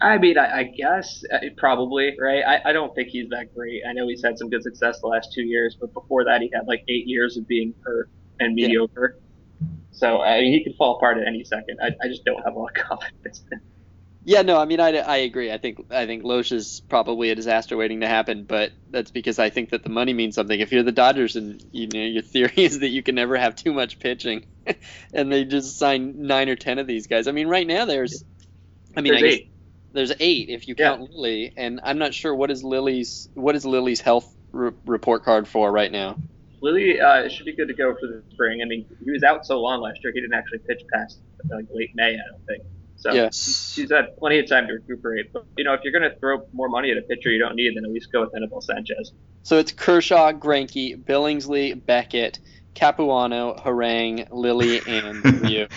I 0.00 0.18
mean, 0.18 0.36
I, 0.38 0.58
I 0.58 0.62
guess 0.64 1.22
uh, 1.32 1.38
probably 1.56 2.16
right. 2.20 2.42
I, 2.44 2.70
I 2.70 2.72
don't 2.72 2.94
think 2.94 3.08
he's 3.08 3.28
that 3.30 3.54
great. 3.54 3.82
I 3.88 3.92
know 3.92 4.08
he's 4.08 4.22
had 4.22 4.38
some 4.38 4.50
good 4.50 4.62
success 4.62 5.00
the 5.00 5.06
last 5.06 5.32
two 5.32 5.42
years, 5.42 5.76
but 5.80 5.94
before 5.94 6.24
that, 6.24 6.42
he 6.42 6.50
had 6.52 6.66
like 6.66 6.84
eight 6.88 7.06
years 7.06 7.36
of 7.36 7.46
being 7.46 7.74
hurt 7.82 8.10
and 8.40 8.54
mediocre. 8.54 9.18
So 9.94 10.20
I 10.20 10.40
mean, 10.40 10.52
he 10.52 10.64
could 10.64 10.76
fall 10.76 10.96
apart 10.96 11.18
at 11.18 11.26
any 11.26 11.44
second. 11.44 11.78
I, 11.82 11.88
I 12.02 12.08
just 12.08 12.24
don't 12.24 12.42
have 12.44 12.54
a 12.54 12.58
lot 12.58 12.76
of 12.76 12.84
confidence. 12.84 13.44
Yeah, 14.26 14.40
no, 14.42 14.58
I 14.58 14.64
mean, 14.64 14.80
I, 14.80 14.96
I 14.96 15.16
agree. 15.18 15.52
I 15.52 15.58
think 15.58 15.78
I 15.90 16.06
think 16.06 16.24
Lohse 16.24 16.52
is 16.52 16.82
probably 16.88 17.28
a 17.30 17.34
disaster 17.34 17.76
waiting 17.76 18.00
to 18.00 18.08
happen, 18.08 18.44
but 18.44 18.72
that's 18.90 19.10
because 19.10 19.38
I 19.38 19.50
think 19.50 19.70
that 19.70 19.82
the 19.82 19.90
money 19.90 20.14
means 20.14 20.34
something. 20.34 20.58
If 20.58 20.72
you're 20.72 20.82
the 20.82 20.92
Dodgers 20.92 21.36
and 21.36 21.62
you 21.72 21.88
know 21.92 22.00
your 22.00 22.22
theory 22.22 22.52
is 22.56 22.80
that 22.80 22.88
you 22.88 23.02
can 23.02 23.14
never 23.16 23.36
have 23.36 23.54
too 23.54 23.74
much 23.74 23.98
pitching, 23.98 24.46
and 25.12 25.30
they 25.30 25.44
just 25.44 25.78
sign 25.78 26.26
nine 26.26 26.48
or 26.48 26.56
ten 26.56 26.78
of 26.78 26.86
these 26.86 27.06
guys. 27.06 27.28
I 27.28 27.32
mean, 27.32 27.48
right 27.48 27.66
now 27.66 27.84
there's, 27.84 28.24
I 28.96 29.02
mean, 29.02 29.12
There's 29.12 29.22
I 29.22 29.26
guess 29.26 29.34
eight. 29.40 29.52
there's 29.92 30.12
eight 30.20 30.48
if 30.48 30.68
you 30.68 30.74
Yeah. 30.78 30.96
count 30.96 31.10
Lilly, 31.10 31.52
and 31.54 31.80
I'm 31.84 31.98
not 31.98 32.14
sure 32.14 32.34
what 32.34 32.50
is 32.50 32.64
Lilly's 32.64 33.28
what 33.34 33.54
is 33.56 33.66
Lilly's 33.66 34.00
health 34.00 34.34
re- 34.52 34.72
report 34.86 35.24
card 35.24 35.46
for 35.46 35.70
right 35.70 35.92
now. 35.92 36.16
Lilly 36.64 36.98
uh, 36.98 37.28
should 37.28 37.44
be 37.44 37.52
good 37.52 37.68
to 37.68 37.74
go 37.74 37.94
for 37.94 38.06
the 38.06 38.22
spring. 38.30 38.62
I 38.62 38.64
mean, 38.64 38.86
he 39.04 39.10
was 39.10 39.22
out 39.22 39.44
so 39.44 39.60
long 39.60 39.82
last 39.82 40.02
year, 40.02 40.14
he 40.14 40.20
didn't 40.22 40.32
actually 40.32 40.60
pitch 40.60 40.80
past 40.90 41.18
like 41.50 41.66
late 41.70 41.90
May, 41.94 42.14
I 42.14 42.30
don't 42.32 42.46
think. 42.46 42.62
So 42.96 43.12
Yeah. 43.12 43.28
she's 43.30 43.90
had 43.90 44.16
plenty 44.16 44.38
of 44.38 44.48
time 44.48 44.66
to 44.68 44.72
recuperate. 44.72 45.30
But 45.30 45.44
you 45.58 45.64
know, 45.64 45.74
if 45.74 45.82
you're 45.84 45.92
going 45.92 46.10
to 46.10 46.18
throw 46.18 46.46
more 46.54 46.70
money 46.70 46.90
at 46.90 46.96
a 46.96 47.02
pitcher 47.02 47.28
you 47.28 47.38
don't 47.38 47.54
need, 47.54 47.76
then 47.76 47.84
at 47.84 47.90
least 47.90 48.10
go 48.10 48.22
with 48.22 48.34
Anibal 48.34 48.62
Sanchez. 48.62 49.12
So 49.42 49.58
it's 49.58 49.72
Kershaw, 49.72 50.32
Greinke, 50.32 51.04
Billingsley, 51.04 51.84
Beckett, 51.84 52.38
Capuano, 52.74 53.56
Harang, 53.62 54.26
Lilly, 54.30 54.80
and 54.86 55.22
Ryu. 55.42 55.68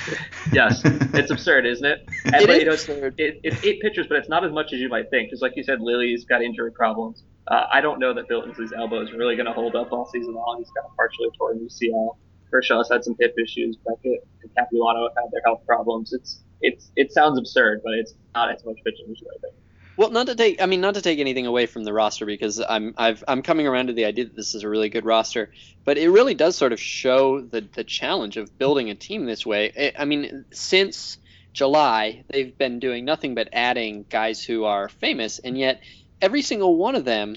Yes, 0.54 0.82
it's 0.86 1.32
absurd, 1.32 1.66
isn't 1.66 1.86
it? 1.86 2.08
And, 2.24 2.36
It 2.36 2.48
but, 2.48 2.50
is 2.50 2.60
you 2.60 2.66
know, 2.66 2.72
absurd. 2.72 3.16
It, 3.20 3.42
it's 3.44 3.62
eight 3.66 3.82
pitchers, 3.82 4.08
but 4.08 4.20
it's 4.20 4.30
not 4.30 4.46
as 4.46 4.54
much 4.54 4.72
as 4.72 4.80
you 4.80 4.88
might 4.88 5.10
think. 5.10 5.32
Just 5.32 5.42
like 5.42 5.52
you 5.58 5.64
said, 5.64 5.82
Lilly's 5.82 6.24
got 6.24 6.42
injury 6.42 6.72
problems. 6.72 7.24
Uh, 7.48 7.66
I 7.72 7.82
don't 7.82 8.00
know 8.00 8.14
that 8.14 8.28
Billingsley's 8.28 8.74
elbow 8.74 9.02
is 9.02 9.12
really 9.14 9.36
going 9.36 9.46
to 9.46 9.54
hold 9.54 9.76
up 9.76 9.92
all 9.94 10.06
season 10.06 10.34
long. 10.34 10.58
He's 10.60 10.70
got 10.72 10.86
a 10.92 10.96
partially 10.96 11.30
torn 11.38 11.60
UCL. 11.60 12.18
Kershaw's 12.52 12.90
had 12.90 13.04
some 13.04 13.16
hip 13.20 13.36
issues. 13.42 13.78
Beckett 13.78 14.26
and 14.42 14.52
Capuano 14.58 15.04
have 15.08 15.24
had 15.24 15.32
their 15.32 15.42
health 15.46 15.62
problems. 15.66 16.14
It's 16.14 16.42
it's 16.62 16.92
it 16.96 17.12
sounds 17.12 17.38
absurd, 17.38 17.82
but 17.84 17.94
it's 17.94 18.14
not 18.34 18.52
as 18.52 18.64
much 18.66 18.78
pitching 18.84 19.06
as 19.12 19.22
you 19.22 19.28
think. 19.42 19.54
Well, 19.98 20.12
not 20.12 20.28
to 20.28 20.36
take, 20.36 20.62
I 20.62 20.68
mean, 20.68 20.80
not 20.82 20.94
to 20.94 21.02
take 21.02 21.18
anything 21.18 21.48
away 21.48 21.66
from 21.66 21.84
the 21.84 21.92
roster 21.92 22.28
because 22.28 22.62
I'm, 22.62 22.94
I've, 23.00 23.24
I'm 23.28 23.42
coming 23.42 23.66
around 23.66 23.88
to 23.88 23.94
the 23.94 24.06
idea 24.06 24.26
that 24.26 24.36
this 24.36 24.54
is 24.54 24.62
a 24.62 24.70
really 24.70 24.90
good 24.90 25.06
roster, 25.06 25.50
but 25.86 25.98
it 25.98 26.10
really 26.12 26.36
does 26.36 26.56
sort 26.56 26.72
of 26.72 26.80
show 26.80 27.42
the, 27.42 27.62
the 27.62 27.84
challenge 27.84 28.38
of 28.38 28.56
building 28.60 28.92
a 28.92 28.96
team 28.96 29.26
this 29.26 29.44
way. 29.44 29.72
I- 29.76 30.04
I 30.04 30.06
mean, 30.06 30.46
since 30.52 31.18
July, 31.52 32.24
they've 32.30 32.56
been 32.56 32.78
doing 32.78 33.06
nothing 33.06 33.34
but 33.34 33.50
adding 33.54 34.06
guys 34.08 34.44
who 34.44 34.66
are 34.66 34.88
famous, 34.88 35.40
and 35.40 35.58
yet 35.58 35.82
every 36.22 36.42
single 36.42 36.76
one 36.76 36.96
of 36.96 37.06
them 37.06 37.36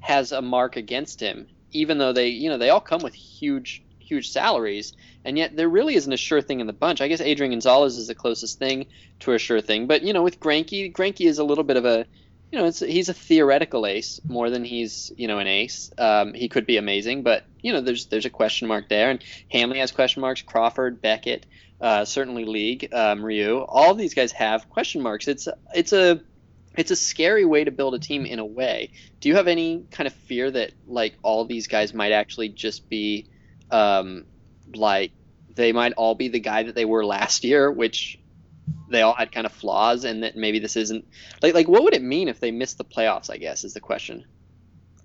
has 0.00 0.32
a 0.32 0.42
mark 0.42 0.76
against 0.76 1.20
him, 1.20 1.46
even 1.72 1.98
though 1.98 2.12
they, 2.12 2.28
you 2.28 2.48
know, 2.48 2.58
they 2.58 2.70
all 2.70 2.80
come 2.80 3.02
with 3.02 3.14
huge, 3.14 3.82
huge 3.98 4.30
salaries, 4.30 4.92
and 5.24 5.38
yet 5.38 5.56
there 5.56 5.68
really 5.68 5.94
isn't 5.94 6.12
a 6.12 6.16
sure 6.16 6.42
thing 6.42 6.60
in 6.60 6.66
the 6.66 6.72
bunch. 6.72 7.00
I 7.00 7.08
guess 7.08 7.20
Adrian 7.20 7.52
Gonzalez 7.52 7.96
is 7.96 8.06
the 8.06 8.14
closest 8.14 8.58
thing 8.58 8.86
to 9.20 9.32
a 9.32 9.38
sure 9.38 9.60
thing, 9.60 9.86
but 9.86 10.02
you 10.02 10.12
know, 10.12 10.22
with 10.22 10.40
Greinke, 10.40 10.92
Greinke 10.92 11.26
is 11.26 11.38
a 11.38 11.44
little 11.44 11.64
bit 11.64 11.76
of 11.76 11.84
a 11.84 12.06
you 12.50 12.58
know, 12.58 12.70
he's 12.70 13.08
a 13.08 13.14
theoretical 13.14 13.86
ace 13.86 14.20
more 14.26 14.50
than 14.50 14.64
he's, 14.64 15.12
you 15.16 15.28
know, 15.28 15.38
an 15.38 15.46
ace. 15.46 15.92
Um, 15.98 16.34
he 16.34 16.48
could 16.48 16.66
be 16.66 16.78
amazing, 16.78 17.22
but 17.22 17.44
you 17.62 17.72
know, 17.72 17.80
there's 17.80 18.06
there's 18.06 18.26
a 18.26 18.30
question 18.30 18.66
mark 18.66 18.88
there, 18.88 19.10
and 19.10 19.22
Hanley 19.50 19.78
has 19.78 19.92
question 19.92 20.20
marks. 20.20 20.42
Crawford, 20.42 21.00
Beckett, 21.00 21.46
uh, 21.80 22.04
certainly 22.04 22.44
League, 22.44 22.92
um, 22.92 23.24
Ryu. 23.24 23.60
All 23.60 23.94
these 23.94 24.14
guys 24.14 24.32
have 24.32 24.68
question 24.68 25.00
marks. 25.00 25.28
It's 25.28 25.46
it's 25.74 25.92
a 25.92 26.20
it's 26.80 26.90
a 26.90 26.96
scary 26.96 27.44
way 27.44 27.62
to 27.62 27.70
build 27.70 27.94
a 27.94 27.98
team 27.98 28.24
in 28.24 28.38
a 28.38 28.44
way. 28.44 28.90
Do 29.20 29.28
you 29.28 29.36
have 29.36 29.48
any 29.48 29.84
kind 29.90 30.06
of 30.06 30.14
fear 30.14 30.50
that 30.50 30.72
like 30.86 31.14
all 31.22 31.44
these 31.44 31.68
guys 31.68 31.92
might 31.92 32.12
actually 32.12 32.48
just 32.48 32.88
be 32.88 33.26
um, 33.70 34.24
like 34.74 35.12
they 35.54 35.72
might 35.72 35.92
all 35.92 36.14
be 36.14 36.28
the 36.28 36.40
guy 36.40 36.62
that 36.62 36.74
they 36.74 36.86
were 36.86 37.04
last 37.04 37.44
year, 37.44 37.70
which 37.70 38.18
they 38.88 39.02
all 39.02 39.12
had 39.12 39.30
kind 39.30 39.44
of 39.44 39.52
flaws, 39.52 40.04
and 40.04 40.22
that 40.22 40.36
maybe 40.36 40.58
this 40.58 40.74
isn't 40.74 41.04
like 41.42 41.52
like 41.52 41.68
what 41.68 41.82
would 41.82 41.92
it 41.92 42.02
mean 42.02 42.28
if 42.28 42.40
they 42.40 42.50
missed 42.50 42.78
the 42.78 42.84
playoffs? 42.84 43.28
I 43.28 43.36
guess 43.36 43.62
is 43.62 43.74
the 43.74 43.80
question. 43.80 44.24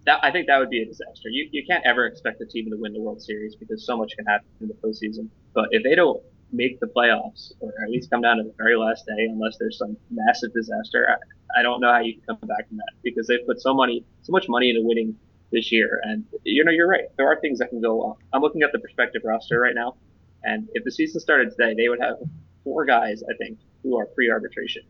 That, 0.05 0.23
I 0.23 0.31
think 0.31 0.47
that 0.47 0.59
would 0.59 0.69
be 0.69 0.81
a 0.81 0.85
disaster. 0.85 1.27
You 1.29 1.49
you 1.51 1.65
can't 1.67 1.85
ever 1.85 2.05
expect 2.05 2.39
a 2.39 2.45
team 2.45 2.69
to 2.69 2.77
win 2.77 2.93
the 2.93 3.01
World 3.01 3.21
Series 3.21 3.53
because 3.53 3.85
so 3.85 3.97
much 3.97 4.13
can 4.15 4.25
happen 4.25 4.47
in 4.61 4.69
the 4.69 4.75
postseason. 4.75 5.27
But 5.53 5.65
if 5.71 5.83
they 5.83 5.95
don't 5.95 6.23
make 6.53 6.79
the 6.79 6.87
playoffs, 6.87 7.51
or 7.59 7.73
at 7.83 7.89
least 7.89 8.09
come 8.09 8.21
down 8.21 8.37
to 8.37 8.43
the 8.43 8.53
very 8.57 8.77
last 8.77 9.05
day, 9.05 9.25
unless 9.25 9.57
there's 9.57 9.77
some 9.77 9.97
massive 10.09 10.53
disaster, 10.53 11.19
I, 11.55 11.61
don't 11.61 11.79
know 11.81 11.91
how 11.91 11.99
you 11.99 12.13
can 12.13 12.23
come 12.27 12.47
back 12.47 12.67
from 12.67 12.77
that 12.77 12.91
because 13.03 13.27
they've 13.27 13.45
put 13.45 13.61
so 13.61 13.73
money, 13.73 14.05
so 14.23 14.31
much 14.31 14.47
money 14.49 14.69
into 14.69 14.81
winning 14.83 15.15
this 15.51 15.71
year. 15.71 16.01
And 16.03 16.25
you 16.43 16.63
know, 16.63 16.71
you're 16.71 16.87
right. 16.87 17.05
There 17.17 17.27
are 17.27 17.39
things 17.39 17.59
that 17.59 17.69
can 17.69 17.81
go 17.81 18.01
wrong. 18.01 18.17
I'm 18.33 18.41
looking 18.41 18.63
at 18.63 18.71
the 18.71 18.79
prospective 18.79 19.21
roster 19.23 19.59
right 19.59 19.75
now, 19.75 19.95
and 20.43 20.67
if 20.73 20.83
the 20.83 20.91
season 20.91 21.19
started 21.19 21.51
today, 21.51 21.73
they 21.75 21.89
would 21.89 22.01
have 22.01 22.17
four 22.63 22.85
guys, 22.85 23.23
I 23.23 23.35
think, 23.37 23.59
who 23.83 23.97
are 23.97 24.05
pre-arbitration, 24.05 24.83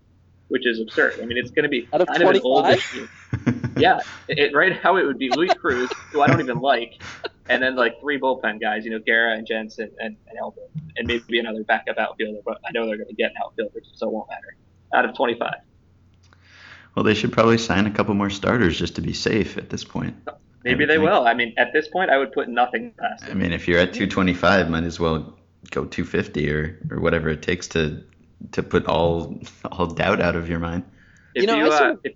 which 0.48 0.66
is 0.66 0.80
absurd. 0.80 1.20
I 1.22 1.26
mean, 1.26 1.38
it's 1.38 1.52
going 1.52 1.64
to 1.64 1.70
be 1.70 1.88
Out 1.94 2.02
of 2.02 2.08
kind 2.08 2.24
of 2.24 2.30
an 2.30 2.42
25? 2.42 2.46
old 2.46 2.80
team. 2.80 3.72
Yeah, 3.78 4.00
it, 4.30 4.56
right 4.56 4.82
now 4.84 4.96
it 4.96 5.06
would 5.06 5.20
be 5.20 5.30
Luis 5.30 5.54
Cruz, 5.54 5.92
who 6.12 6.22
I 6.22 6.28
don't 6.28 6.40
even 6.40 6.60
like, 6.60 7.02
and 7.50 7.62
then 7.62 7.76
like 7.76 8.00
three 8.00 8.18
bullpen 8.18 8.62
guys, 8.62 8.86
you 8.86 8.92
know, 8.92 9.00
Guerra 9.00 9.36
and 9.36 9.46
Jansen 9.46 9.92
and, 10.00 10.16
and 10.28 10.38
Elbert, 10.40 10.70
and 10.96 11.06
maybe 11.06 11.40
another 11.40 11.64
backup 11.64 11.98
outfielder, 11.98 12.40
but 12.46 12.60
I 12.66 12.72
know 12.72 12.86
they're 12.86 12.96
going 12.96 13.10
to 13.10 13.16
get 13.16 13.32
an 13.32 13.38
outfielder, 13.44 13.82
so 13.94 14.08
it 14.08 14.14
won't 14.14 14.30
matter. 14.30 14.56
Out 14.94 15.04
of 15.04 15.16
25. 15.16 15.54
Well, 16.96 17.04
they 17.04 17.14
should 17.14 17.34
probably 17.34 17.58
sign 17.58 17.88
a 17.88 17.92
couple 17.92 18.14
more 18.14 18.30
starters 18.30 18.80
just 18.80 18.96
to 18.96 19.02
be 19.02 19.12
safe 19.12 19.58
at 19.58 19.70
this 19.70 19.84
point. 19.84 20.16
Maybe 20.64 20.86
they 20.86 20.96
think. 20.96 21.04
will. 21.04 21.28
I 21.28 21.34
mean, 21.34 21.54
at 21.58 21.74
this 21.74 21.90
point, 21.90 22.10
I 22.10 22.18
would 22.18 22.32
put 22.32 22.48
nothing 22.50 22.94
past 22.98 23.25
I 23.30 23.34
mean, 23.34 23.52
if 23.52 23.68
you're 23.68 23.80
at 23.80 23.94
225, 23.94 24.70
might 24.70 24.84
as 24.84 25.00
well 25.00 25.38
go 25.70 25.86
250 25.86 26.52
or, 26.52 26.80
or 26.90 27.00
whatever 27.00 27.30
it 27.30 27.42
takes 27.42 27.68
to 27.70 28.04
to 28.52 28.64
put 28.64 28.86
all 28.86 29.40
all 29.72 29.88
doubt 29.88 30.22
out 30.22 30.36
of 30.36 30.50
your 30.50 30.60
mind. 30.60 30.84
If 31.36 31.42
You 31.42 31.48
know, 31.48 31.60
I 31.60 31.68
uh, 31.68 31.78
sort 31.78 31.92
of- 31.92 32.00
if, 32.04 32.14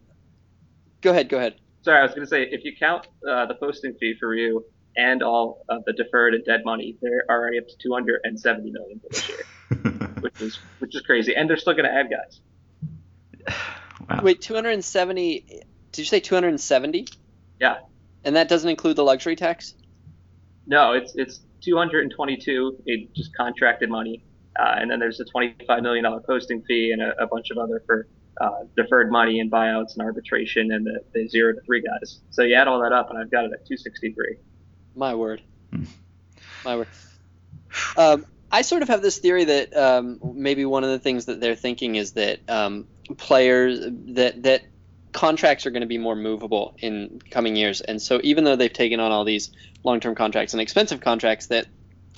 Go 1.01 1.11
ahead, 1.11 1.29
go 1.29 1.37
ahead. 1.37 1.55
sorry, 1.83 1.99
I 1.99 2.03
was 2.03 2.11
going 2.11 2.23
to 2.23 2.27
say, 2.27 2.43
if 2.43 2.65
you 2.65 2.75
count 2.77 3.07
uh, 3.25 3.45
the 3.45 3.53
posting 3.55 3.93
fee 3.93 4.15
for 4.19 4.27
Ryu 4.27 4.65
and 4.97 5.23
all 5.23 5.65
of 5.69 5.85
the 5.85 5.93
deferred 5.93 6.33
and 6.33 6.43
dead 6.43 6.65
money, 6.65 6.97
they're 7.01 7.23
already 7.29 7.57
up 7.57 7.67
to 7.67 7.77
270 7.77 8.71
million 8.71 8.99
for 8.99 9.07
this 9.09 9.29
year, 9.29 9.45
which 10.19 10.41
is 10.41 10.59
which 10.79 10.95
is 10.95 11.01
crazy. 11.01 11.35
And 11.35 11.49
they're 11.49 11.57
still 11.57 11.73
going 11.73 11.85
to 11.85 11.93
add 11.93 12.09
guys. 12.09 12.41
wow. 14.09 14.19
Wait, 14.23 14.41
270. 14.41 15.45
Did 15.91 15.97
you 15.97 16.05
say 16.05 16.19
270? 16.19 17.07
Yeah. 17.59 17.79
And 18.23 18.35
that 18.35 18.49
doesn't 18.49 18.69
include 18.69 18.95
the 18.95 19.03
luxury 19.03 19.35
tax. 19.35 19.75
No, 20.67 20.93
it's 20.93 21.13
it's 21.15 21.39
222 21.61 22.83
in 22.85 23.07
just 23.15 23.35
contracted 23.35 23.89
money, 23.89 24.23
uh, 24.59 24.75
and 24.77 24.91
then 24.91 24.99
there's 24.99 25.19
a 25.19 25.25
25 25.25 25.81
million 25.81 26.03
dollar 26.03 26.19
posting 26.19 26.61
fee 26.63 26.91
and 26.91 27.01
a, 27.01 27.23
a 27.23 27.27
bunch 27.27 27.49
of 27.49 27.57
other 27.57 27.81
for 27.85 28.07
uh, 28.39 28.63
deferred 28.77 29.11
money 29.11 29.39
and 29.39 29.51
buyouts 29.51 29.93
and 29.93 30.01
arbitration 30.01 30.71
and 30.71 30.85
the, 30.85 30.99
the 31.13 31.27
zero 31.27 31.53
to 31.53 31.61
three 31.61 31.81
guys. 31.81 32.19
So 32.29 32.43
you 32.43 32.55
add 32.55 32.67
all 32.67 32.81
that 32.81 32.93
up, 32.93 33.09
and 33.09 33.17
I've 33.17 33.31
got 33.31 33.45
it 33.45 33.51
at 33.53 33.65
263. 33.65 34.37
My 34.95 35.15
word. 35.15 35.41
Hmm. 35.71 35.83
My 36.63 36.75
word. 36.77 36.87
Um, 37.97 38.25
I 38.51 38.61
sort 38.61 38.81
of 38.81 38.89
have 38.89 39.01
this 39.01 39.17
theory 39.19 39.45
that 39.45 39.75
um, 39.75 40.19
maybe 40.23 40.65
one 40.65 40.83
of 40.83 40.89
the 40.89 40.99
things 40.99 41.25
that 41.25 41.39
they're 41.39 41.55
thinking 41.55 41.95
is 41.95 42.13
that 42.13 42.39
um, 42.49 42.87
players 43.17 43.79
that 44.13 44.43
that 44.43 44.63
contracts 45.11 45.65
are 45.65 45.71
going 45.71 45.81
to 45.81 45.87
be 45.87 45.97
more 45.97 46.15
movable 46.15 46.75
in 46.79 47.21
coming 47.31 47.55
years, 47.55 47.81
and 47.81 48.01
so 48.01 48.19
even 48.23 48.43
though 48.43 48.55
they've 48.55 48.71
taken 48.71 48.99
on 48.99 49.11
all 49.11 49.25
these 49.25 49.51
long-term 49.83 50.15
contracts 50.15 50.53
and 50.53 50.61
expensive 50.61 51.01
contracts, 51.01 51.47
that 51.47 51.67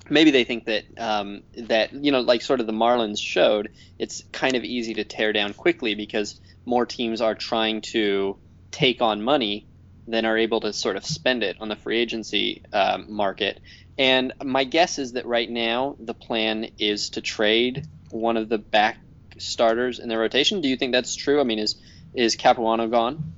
maybe 0.10 0.32
they 0.32 0.44
think 0.44 0.66
that 0.66 0.84
um, 0.98 1.44
that 1.58 1.94
you 1.94 2.12
know, 2.12 2.22
like 2.22 2.42
sort 2.42 2.60
of 2.60 2.68
the 2.68 2.74
Marlins 2.74 3.20
showed, 3.20 3.72
it's 3.98 4.24
kind 4.32 4.56
of 4.56 4.64
easy 4.64 4.94
to 4.96 5.04
tear 5.04 5.34
down 5.34 5.54
quickly 5.54 5.96
because 5.96 6.40
more 6.66 6.86
teams 6.86 7.22
are 7.22 7.36
trying 7.36 7.82
to 7.82 8.38
take 8.72 9.02
on 9.02 9.22
money 9.22 9.68
than 10.08 10.26
are 10.26 10.38
able 10.38 10.60
to 10.62 10.74
sort 10.74 10.96
of 10.96 11.06
spend 11.06 11.44
it 11.44 11.58
on 11.60 11.70
the 11.70 11.76
free 11.76 12.00
agency 12.00 12.64
um, 12.74 13.06
market. 13.10 13.60
And 13.98 14.34
my 14.44 14.64
guess 14.64 15.00
is 15.00 15.14
that 15.14 15.26
right 15.26 15.50
now 15.50 15.96
the 16.00 16.14
plan 16.14 16.72
is 16.80 17.12
to 17.12 17.22
trade 17.22 17.88
one 18.10 18.38
of 18.38 18.50
the 18.50 18.58
back 18.58 18.98
starters 19.42 20.00
in 20.00 20.10
their 20.10 20.20
rotation. 20.20 20.62
Do 20.62 20.70
you 20.70 20.78
think 20.78 20.92
that's 20.92 21.16
true? 21.16 21.40
I 21.40 21.44
mean, 21.44 21.60
is 21.60 21.76
is 22.14 22.36
Capuano 22.36 22.88
gone? 22.88 23.34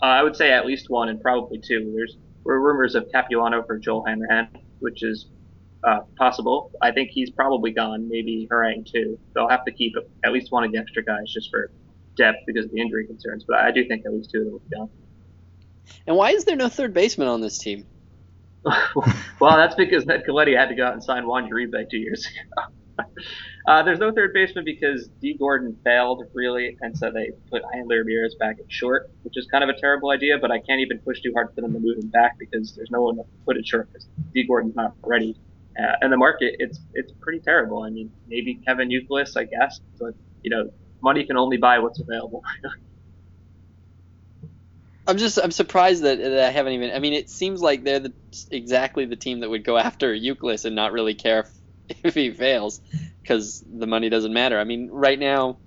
Uh, 0.00 0.06
I 0.06 0.22
would 0.22 0.36
say 0.36 0.52
at 0.52 0.66
least 0.66 0.88
one 0.88 1.08
and 1.08 1.20
probably 1.20 1.58
two. 1.58 1.92
There's 1.94 2.16
were 2.44 2.60
rumors 2.60 2.94
of 2.94 3.10
Capuano 3.12 3.62
for 3.62 3.78
Joel 3.78 4.04
Hanrahan, 4.04 4.48
which 4.78 5.02
is 5.02 5.26
uh, 5.84 6.00
possible. 6.16 6.70
I 6.80 6.92
think 6.92 7.10
he's 7.10 7.30
probably 7.30 7.72
gone. 7.72 8.08
Maybe 8.08 8.48
Harang 8.50 8.90
too. 8.90 9.18
They'll 9.34 9.48
have 9.48 9.64
to 9.66 9.72
keep 9.72 9.94
at 10.24 10.32
least 10.32 10.50
one 10.50 10.64
of 10.64 10.72
the 10.72 10.78
extra 10.78 11.04
guys 11.04 11.32
just 11.32 11.50
for 11.50 11.70
depth 12.16 12.38
because 12.46 12.66
of 12.66 12.72
the 12.72 12.80
injury 12.80 13.06
concerns. 13.06 13.44
But 13.46 13.58
I 13.58 13.70
do 13.70 13.86
think 13.86 14.06
at 14.06 14.12
least 14.12 14.30
two 14.30 14.38
of 14.38 14.44
them 14.44 14.52
will 14.52 14.60
be 14.60 14.76
gone. 14.76 14.90
And 16.06 16.16
why 16.16 16.30
is 16.30 16.44
there 16.44 16.56
no 16.56 16.68
third 16.68 16.94
baseman 16.94 17.28
on 17.28 17.40
this 17.40 17.58
team? 17.58 17.86
well, 18.64 19.56
that's 19.56 19.74
because 19.74 20.04
Ned 20.06 20.24
Colletti 20.28 20.56
had 20.56 20.68
to 20.68 20.74
go 20.74 20.86
out 20.86 20.92
and 20.92 21.02
sign 21.02 21.26
Juan 21.26 21.48
Uribe 21.48 21.88
two 21.90 21.98
years 21.98 22.26
ago. 22.26 23.06
uh, 23.68 23.82
there's 23.82 23.98
no 23.98 24.10
third 24.10 24.32
baseman 24.32 24.64
because 24.64 25.08
Dee 25.20 25.34
Gordon 25.34 25.76
failed, 25.84 26.24
really, 26.32 26.78
and 26.80 26.96
so 26.96 27.10
they 27.10 27.32
put 27.50 27.60
Hanley 27.74 27.98
Ramirez 27.98 28.34
back 28.36 28.58
at 28.58 28.72
short, 28.72 29.10
which 29.24 29.36
is 29.36 29.46
kind 29.46 29.62
of 29.62 29.68
a 29.68 29.78
terrible 29.78 30.10
idea, 30.10 30.38
but 30.38 30.50
I 30.50 30.58
can't 30.58 30.80
even 30.80 30.98
push 31.00 31.20
too 31.20 31.32
hard 31.34 31.54
for 31.54 31.60
them 31.60 31.74
to 31.74 31.78
move 31.78 31.98
him 31.98 32.08
back 32.08 32.38
because 32.38 32.74
there's 32.74 32.90
no 32.90 33.02
one 33.02 33.16
to 33.16 33.24
put 33.44 33.58
at 33.58 33.66
short 33.66 33.92
because 33.92 34.08
Dee 34.32 34.44
Gordon's 34.44 34.74
not 34.74 34.94
ready. 35.04 35.36
Uh, 35.78 35.96
and 36.00 36.10
the 36.10 36.16
market, 36.16 36.56
it's 36.58 36.80
it's 36.94 37.12
pretty 37.20 37.40
terrible. 37.40 37.82
I 37.82 37.90
mean, 37.90 38.10
maybe 38.26 38.54
Kevin 38.54 38.88
Youkilis, 38.88 39.36
I 39.36 39.44
guess, 39.44 39.80
but, 40.00 40.14
you 40.42 40.48
know, 40.48 40.70
money 41.02 41.26
can 41.26 41.36
only 41.36 41.58
buy 41.58 41.78
what's 41.78 42.00
available. 42.00 42.42
I'm 45.06 45.18
just 45.18 45.38
I'm 45.38 45.50
surprised 45.50 46.04
that, 46.04 46.18
that 46.18 46.40
I 46.40 46.50
haven't 46.50 46.72
even. 46.72 46.92
I 46.92 47.00
mean, 47.00 47.12
it 47.12 47.28
seems 47.28 47.60
like 47.60 47.84
they're 47.84 48.00
the, 48.00 48.14
exactly 48.50 49.04
the 49.04 49.16
team 49.16 49.40
that 49.40 49.50
would 49.50 49.64
go 49.64 49.76
after 49.76 50.14
Euclid 50.14 50.64
and 50.64 50.74
not 50.74 50.92
really 50.92 51.14
care 51.14 51.44
if, 52.02 52.14
he 52.14 52.30
fails 52.30 52.80
because 53.22 53.64
the 53.66 53.86
money 53.86 54.08
doesn't 54.08 54.32
matter. 54.32 54.58
I 54.58 54.64
mean, 54.64 54.90
right 54.90 55.18
now 55.18 55.58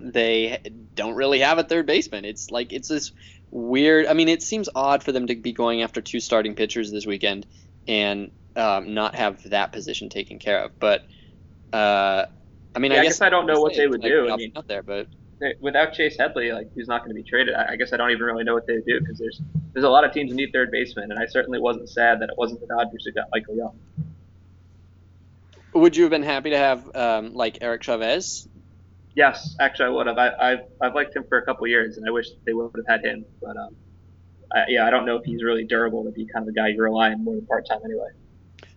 they 0.00 0.60
don't 0.94 1.14
really 1.14 1.40
have 1.40 1.58
a 1.58 1.62
third 1.62 1.86
baseman. 1.86 2.24
It's 2.24 2.50
like 2.50 2.72
it's 2.72 2.88
this 2.88 3.12
weird. 3.50 4.06
I 4.06 4.14
mean, 4.14 4.28
it 4.28 4.42
seems 4.42 4.68
odd 4.74 5.02
for 5.02 5.12
them 5.12 5.26
to 5.28 5.36
be 5.36 5.52
going 5.52 5.82
after 5.82 6.00
two 6.00 6.20
starting 6.20 6.54
pitchers 6.54 6.90
this 6.90 7.06
weekend 7.06 7.46
and 7.86 8.30
um, 8.56 8.94
not 8.94 9.14
have 9.14 9.42
that 9.50 9.72
position 9.72 10.08
taken 10.08 10.38
care 10.38 10.64
of. 10.64 10.78
But 10.78 11.04
uh, 11.72 12.26
I 12.74 12.78
mean, 12.78 12.92
Yeah, 12.92 12.98
I 12.98 13.00
I 13.00 13.04
guess 13.04 13.14
guess 13.14 13.22
I 13.22 13.30
don't 13.30 13.46
know 13.46 13.60
what 13.60 13.74
they 13.74 13.86
would 13.86 14.02
like, 14.02 14.10
do. 14.10 14.30
I 14.30 14.36
mean- 14.36 14.52
out 14.56 14.68
there, 14.68 14.82
but 14.82 15.08
without 15.60 15.92
Chase 15.92 16.16
Headley, 16.16 16.52
like 16.52 16.72
he's 16.74 16.88
not 16.88 17.00
going 17.00 17.10
to 17.10 17.20
be 17.20 17.28
traded. 17.28 17.54
I, 17.54 17.72
I 17.72 17.76
guess 17.76 17.92
I 17.92 17.96
don't 17.96 18.10
even 18.10 18.22
really 18.22 18.44
know 18.44 18.54
what 18.54 18.66
they 18.66 18.74
would 18.74 18.86
do 18.86 19.00
because 19.00 19.18
there's 19.18 19.40
there's 19.72 19.84
a 19.84 19.90
lot 19.90 20.04
of 20.04 20.12
teams 20.12 20.30
who 20.30 20.36
need 20.36 20.52
third 20.52 20.70
baseman, 20.70 21.10
and 21.10 21.20
I 21.20 21.26
certainly 21.26 21.58
wasn't 21.58 21.88
sad 21.88 22.20
that 22.20 22.30
it 22.30 22.38
wasn't 22.38 22.60
the 22.60 22.66
Dodgers 22.66 23.04
who 23.04 23.12
got 23.12 23.26
Michael 23.32 23.56
Young. 23.56 23.78
Would 25.74 25.96
you 25.96 26.04
have 26.04 26.10
been 26.10 26.22
happy 26.22 26.50
to 26.50 26.58
have 26.58 26.94
um, 26.94 27.34
like 27.34 27.58
Eric 27.60 27.82
Chavez? 27.82 28.48
Yes, 29.14 29.56
actually 29.60 29.86
I 29.86 29.88
would 29.90 30.06
have. 30.06 30.18
I, 30.18 30.30
I've 30.40 30.60
I've 30.80 30.94
liked 30.94 31.14
him 31.14 31.24
for 31.28 31.38
a 31.38 31.44
couple 31.44 31.66
years, 31.66 31.96
and 31.96 32.06
I 32.06 32.10
wish 32.10 32.28
they 32.46 32.52
would 32.52 32.70
have 32.76 32.86
had 32.86 33.04
him. 33.04 33.24
But 33.40 33.56
um, 33.56 33.76
I, 34.54 34.64
yeah, 34.68 34.86
I 34.86 34.90
don't 34.90 35.06
know 35.06 35.16
if 35.16 35.24
he's 35.24 35.42
really 35.42 35.64
durable 35.64 36.04
to 36.04 36.10
be 36.10 36.26
kind 36.26 36.46
of 36.46 36.54
the 36.54 36.58
guy 36.58 36.68
you 36.68 36.82
rely 36.82 37.12
on 37.12 37.24
more 37.24 37.34
than 37.34 37.46
part 37.46 37.66
time 37.68 37.80
anyway. 37.84 38.08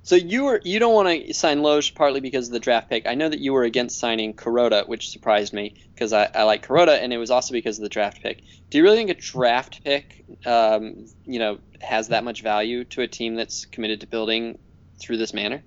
So 0.04 0.16
you 0.16 0.44
were 0.44 0.62
you 0.64 0.78
don't 0.78 0.94
want 0.94 1.08
to 1.10 1.34
sign 1.34 1.62
Lohse 1.62 1.94
partly 1.94 2.20
because 2.20 2.48
of 2.48 2.54
the 2.54 2.60
draft 2.60 2.90
pick. 2.90 3.08
I 3.08 3.16
know 3.16 3.28
that 3.28 3.40
you 3.40 3.54
were 3.54 3.64
against 3.64 4.00
signing 4.00 4.34
Kuroda, 4.34 4.88
which 4.88 5.10
surprised 5.10 5.52
me 5.52 5.74
because 5.94 6.14
I, 6.14 6.30
I 6.36 6.44
like 6.44 6.68
Kuroda, 6.68 7.02
and 7.02 7.12
it 7.12 7.18
was 7.18 7.32
also 7.32 7.54
because 7.54 7.80
of 7.80 7.84
the 7.84 7.90
draft 7.90 8.22
pick. 8.22 8.44
Do 8.70 8.78
you 8.78 8.84
really 8.84 8.98
think 8.98 9.10
a 9.10 9.16
draft 9.16 9.84
pick, 9.84 10.26
um, 10.46 11.08
you 11.26 11.40
know, 11.40 11.58
has 11.82 12.10
that 12.10 12.24
much 12.24 12.44
value 12.44 12.84
to 12.86 13.02
a 13.02 13.08
team 13.08 13.36
that's 13.36 13.66
committed 13.66 14.02
to 14.02 14.08
building 14.08 14.60
through 15.00 15.18
this 15.18 15.34
manner? 15.34 15.64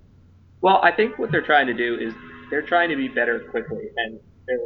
Well, 0.61 0.79
I 0.83 0.91
think 0.91 1.17
what 1.17 1.31
they're 1.31 1.45
trying 1.45 1.67
to 1.67 1.73
do 1.73 1.95
is 1.95 2.13
they're 2.49 2.61
trying 2.61 2.89
to 2.89 2.95
be 2.95 3.07
better 3.07 3.39
quickly, 3.39 3.89
and 3.97 4.19
their 4.47 4.59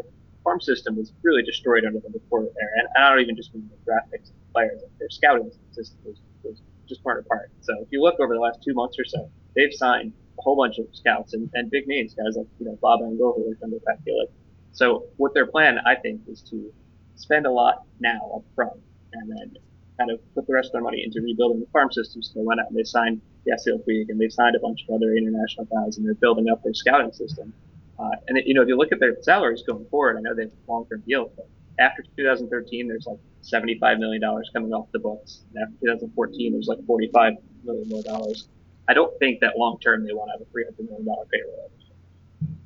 farm 0.43 0.59
system 0.59 0.95
was 0.95 1.13
really 1.21 1.43
destroyed 1.43 1.85
under 1.85 1.99
the 1.99 2.09
before 2.09 2.41
there. 2.41 2.71
And 2.77 2.87
I 2.97 3.09
don't 3.09 3.21
even 3.21 3.35
just 3.35 3.53
mean 3.53 3.69
the 3.69 3.91
graphics 3.91 4.29
and 4.29 4.53
players; 4.53 4.81
their 4.99 5.09
scouting 5.09 5.51
system 5.71 5.99
was, 6.05 6.17
was 6.43 6.61
just 6.87 7.03
torn 7.03 7.19
apart. 7.19 7.51
So 7.61 7.73
if 7.81 7.87
you 7.91 8.01
look 8.01 8.19
over 8.19 8.33
the 8.33 8.39
last 8.39 8.63
two 8.63 8.73
months 8.73 8.97
or 8.99 9.05
so, 9.05 9.29
they've 9.55 9.73
signed 9.73 10.13
a 10.39 10.41
whole 10.41 10.55
bunch 10.55 10.79
of 10.79 10.87
scouts 10.93 11.33
and, 11.33 11.49
and 11.53 11.69
big 11.69 11.87
names, 11.87 12.15
guys 12.15 12.35
like 12.35 12.47
you 12.59 12.65
know 12.65 12.77
Bob 12.81 13.01
Engle 13.01 13.33
who 13.33 13.49
worked 13.49 13.63
under 13.63 13.77
Pat 13.85 14.03
Gillick. 14.05 14.31
So 14.71 15.05
what 15.17 15.35
their 15.35 15.45
plan, 15.45 15.77
I 15.85 15.95
think, 15.95 16.21
is 16.27 16.41
to 16.49 16.73
spend 17.15 17.45
a 17.45 17.51
lot 17.51 17.83
now 17.99 18.31
up 18.35 18.43
front 18.55 18.79
and 19.13 19.31
then 19.31 19.55
kind 19.97 20.11
of 20.11 20.19
put 20.33 20.47
the 20.47 20.53
rest 20.53 20.67
of 20.67 20.73
their 20.73 20.81
money 20.81 21.03
into 21.03 21.21
rebuilding 21.21 21.59
the 21.59 21.67
farm 21.67 21.91
system. 21.91 22.21
So 22.21 22.31
they 22.35 22.45
went 22.45 22.59
out 22.59 22.67
and 22.69 22.77
they 22.77 22.83
signed 22.83 23.21
Yasiel 23.47 23.85
Puig 23.87 24.09
and 24.09 24.19
they've 24.19 24.33
signed 24.33 24.55
a 24.55 24.59
bunch 24.59 24.85
of 24.87 24.95
other 24.95 25.15
international 25.15 25.65
guys 25.65 25.97
and 25.97 26.05
they're 26.05 26.15
building 26.15 26.49
up 26.49 26.63
their 26.63 26.73
scouting 26.73 27.11
system. 27.11 27.53
Uh, 27.99 28.09
and 28.27 28.39
you 28.45 28.53
know, 28.53 28.61
if 28.61 28.67
you 28.67 28.75
look 28.75 28.91
at 28.91 28.99
their 28.99 29.15
salaries 29.21 29.63
going 29.67 29.85
forward, 29.85 30.17
I 30.17 30.21
know 30.21 30.33
they 30.33 30.43
have 30.43 30.51
long-term 30.67 31.03
deals, 31.07 31.31
but 31.35 31.47
after 31.79 32.03
2013, 32.17 32.87
there's 32.87 33.05
like 33.05 33.19
75 33.41 33.99
million 33.99 34.21
dollars 34.21 34.49
coming 34.53 34.73
off 34.73 34.87
the 34.91 34.99
books. 34.99 35.41
And 35.53 35.63
after 35.63 35.75
2014, 35.81 36.53
there's 36.53 36.67
like 36.67 36.83
45 36.85 37.33
million 37.63 37.89
more 37.89 38.03
dollars. 38.03 38.47
I 38.87 38.93
don't 38.93 39.17
think 39.19 39.39
that 39.41 39.57
long 39.57 39.79
term 39.79 40.05
they 40.05 40.13
want 40.13 40.29
to 40.29 40.33
have 40.33 40.41
a 40.41 40.51
300 40.51 40.85
million 40.85 41.05
dollar 41.05 41.25
payroll. 41.31 41.71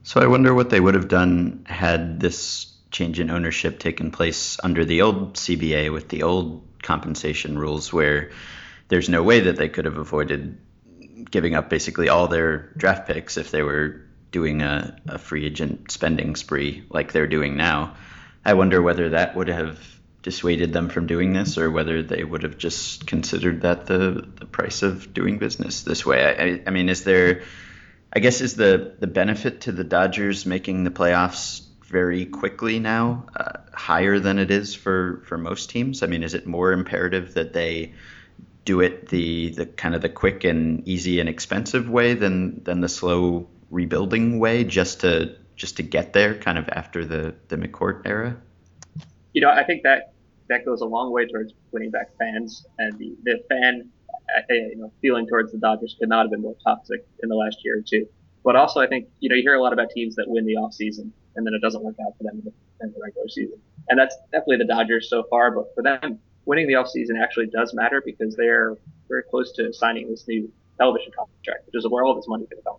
So 0.04 0.22
I 0.22 0.28
wonder 0.28 0.54
what 0.54 0.70
they 0.70 0.80
would 0.80 0.96
have 0.96 1.10
done 1.10 1.66
had 1.68 2.20
this 2.20 2.74
change 2.92 3.20
in 3.20 3.30
ownership 3.30 3.80
taken 3.80 4.12
place 4.12 4.58
under 4.64 4.86
the 4.86 5.02
old 5.02 5.34
CBA 5.34 5.92
with 5.92 6.10
the 6.10 6.24
old 6.24 6.67
compensation 6.88 7.60
rules, 7.60 7.92
where 7.92 8.32
there's 8.88 9.10
no 9.10 9.22
way 9.22 9.42
that 9.42 9.58
they 9.58 9.68
could 9.68 9.84
have 9.84 9.98
avoided 9.98 10.58
giving 11.30 11.54
up 11.54 11.70
basically 11.70 12.08
all 12.08 12.30
their 12.30 12.72
draft 12.78 13.08
picks 13.08 13.36
if 13.36 13.52
they 13.52 13.62
were 13.62 14.02
doing 14.32 14.62
a, 14.62 14.98
a 15.08 15.18
free 15.18 15.46
agent 15.46 15.92
spending 15.92 16.36
spree 16.38 16.86
like 16.90 17.12
they're 17.12 17.28
doing 17.28 17.58
now. 17.58 17.98
I 18.46 18.54
wonder 18.54 18.82
whether 18.82 19.10
that 19.10 19.36
would 19.36 19.50
have 19.50 19.78
dissuaded 20.24 20.72
them 20.72 20.88
from 20.90 21.08
doing 21.08 21.34
this 21.34 21.58
or 21.58 21.70
whether 21.70 22.02
they 22.02 22.24
would 22.24 22.44
have 22.44 22.58
just 22.58 23.06
considered 23.06 23.62
that 23.62 23.86
the, 23.86 24.26
the 24.40 24.46
price 24.46 24.82
of 24.82 25.14
doing 25.14 25.38
business 25.38 25.84
this 25.84 26.06
way. 26.06 26.24
I, 26.24 26.68
I 26.68 26.72
mean, 26.72 26.88
is 26.88 27.04
there, 27.04 27.44
I 28.14 28.20
guess, 28.20 28.40
is 28.40 28.56
the, 28.56 28.96
the 29.00 29.08
benefit 29.08 29.62
to 29.62 29.74
the 29.74 29.84
Dodgers 29.84 30.46
making 30.46 30.86
the 30.86 30.92
playoffs 30.92 31.67
very 31.88 32.26
quickly 32.26 32.80
now 32.80 33.26
uh, 33.38 33.60
higher 33.74 34.20
than 34.20 34.38
it 34.40 34.52
is 34.52 34.76
for, 34.76 35.24
for 35.26 35.38
most 35.38 35.70
teams? 35.70 36.04
I 36.04 36.08
mean, 36.08 36.24
is 36.24 36.34
it 36.34 36.46
more 36.46 36.72
imperative 36.72 37.34
that 37.34 37.54
they 37.54 37.94
do 38.66 38.82
it 38.82 39.08
the, 39.10 39.52
the 39.52 39.66
kind 39.66 39.96
of 39.96 40.02
the 40.02 40.10
quick 40.10 40.44
and 40.44 40.86
easy 40.88 41.20
and 41.20 41.30
expensive 41.30 41.90
way 41.90 42.14
than, 42.14 42.62
than 42.66 42.82
the 42.82 42.90
slow 42.90 43.48
rebuilding 43.70 44.40
way 44.40 44.64
just 44.64 45.02
to 45.02 45.36
just 45.56 45.76
to 45.76 45.84
get 45.84 46.14
there 46.14 46.36
kind 46.36 46.58
of 46.60 46.70
after 46.70 47.04
the, 47.04 47.34
the 47.48 47.58
McCourt 47.58 48.04
era? 48.06 48.38
You 49.34 49.42
know, 49.42 49.50
I 49.50 49.64
think 49.64 49.82
that 49.84 50.14
that 50.50 50.64
goes 50.66 50.82
a 50.82 50.86
long 50.86 51.12
way 51.12 51.26
towards 51.26 51.54
winning 51.72 51.90
back 51.90 52.16
fans 52.20 52.66
and 52.78 52.98
the, 53.00 53.16
the 53.24 53.44
fan 53.50 53.90
uh, 54.38 54.54
you 54.54 54.76
know, 54.76 54.92
feeling 55.02 55.26
towards 55.28 55.52
the 55.52 55.58
Dodgers 55.58 55.96
could 56.00 56.10
not 56.10 56.24
have 56.24 56.32
been 56.32 56.42
more 56.42 56.56
toxic 56.64 57.08
in 57.24 57.30
the 57.30 57.36
last 57.36 57.58
year 57.64 57.80
or 57.80 57.82
two. 57.82 58.08
But 58.44 58.56
also, 58.56 58.80
I 58.80 58.88
think, 58.88 59.08
you 59.20 59.30
know, 59.30 59.36
you 59.36 59.42
hear 59.42 59.56
a 59.56 59.62
lot 59.62 59.74
about 59.74 59.90
teams 59.90 60.16
that 60.16 60.26
win 60.28 60.46
the 60.46 60.56
offseason 60.56 61.12
and 61.38 61.46
then 61.46 61.54
it 61.54 61.62
doesn't 61.62 61.84
work 61.84 61.96
out 62.06 62.18
for 62.18 62.24
them 62.24 62.40
in 62.40 62.46
the, 62.46 62.86
in 62.86 62.92
the 62.92 63.00
regular 63.02 63.30
season. 63.30 63.60
And 63.90 63.98
that's 63.98 64.16
definitely 64.32 64.58
the 64.58 64.66
Dodgers 64.66 65.10
so 65.10 65.24
far. 65.30 65.52
But 65.52 65.74
for 65.74 65.84
them, 65.84 66.20
winning 66.46 66.68
the 66.68 66.74
offseason 66.74 67.22
actually 67.22 67.48
does 67.48 67.74
matter 67.74 68.02
because 68.04 68.36
they're 68.36 68.76
very 69.08 69.24
close 69.24 69.52
to 69.54 69.72
signing 69.72 70.10
this 70.10 70.28
new 70.28 70.52
television 70.78 71.12
contract, 71.18 71.68
which 71.68 71.76
is 71.76 71.88
where 71.88 72.04
all 72.04 72.16
this 72.16 72.28
money 72.28 72.46
to 72.48 72.56
come. 72.64 72.78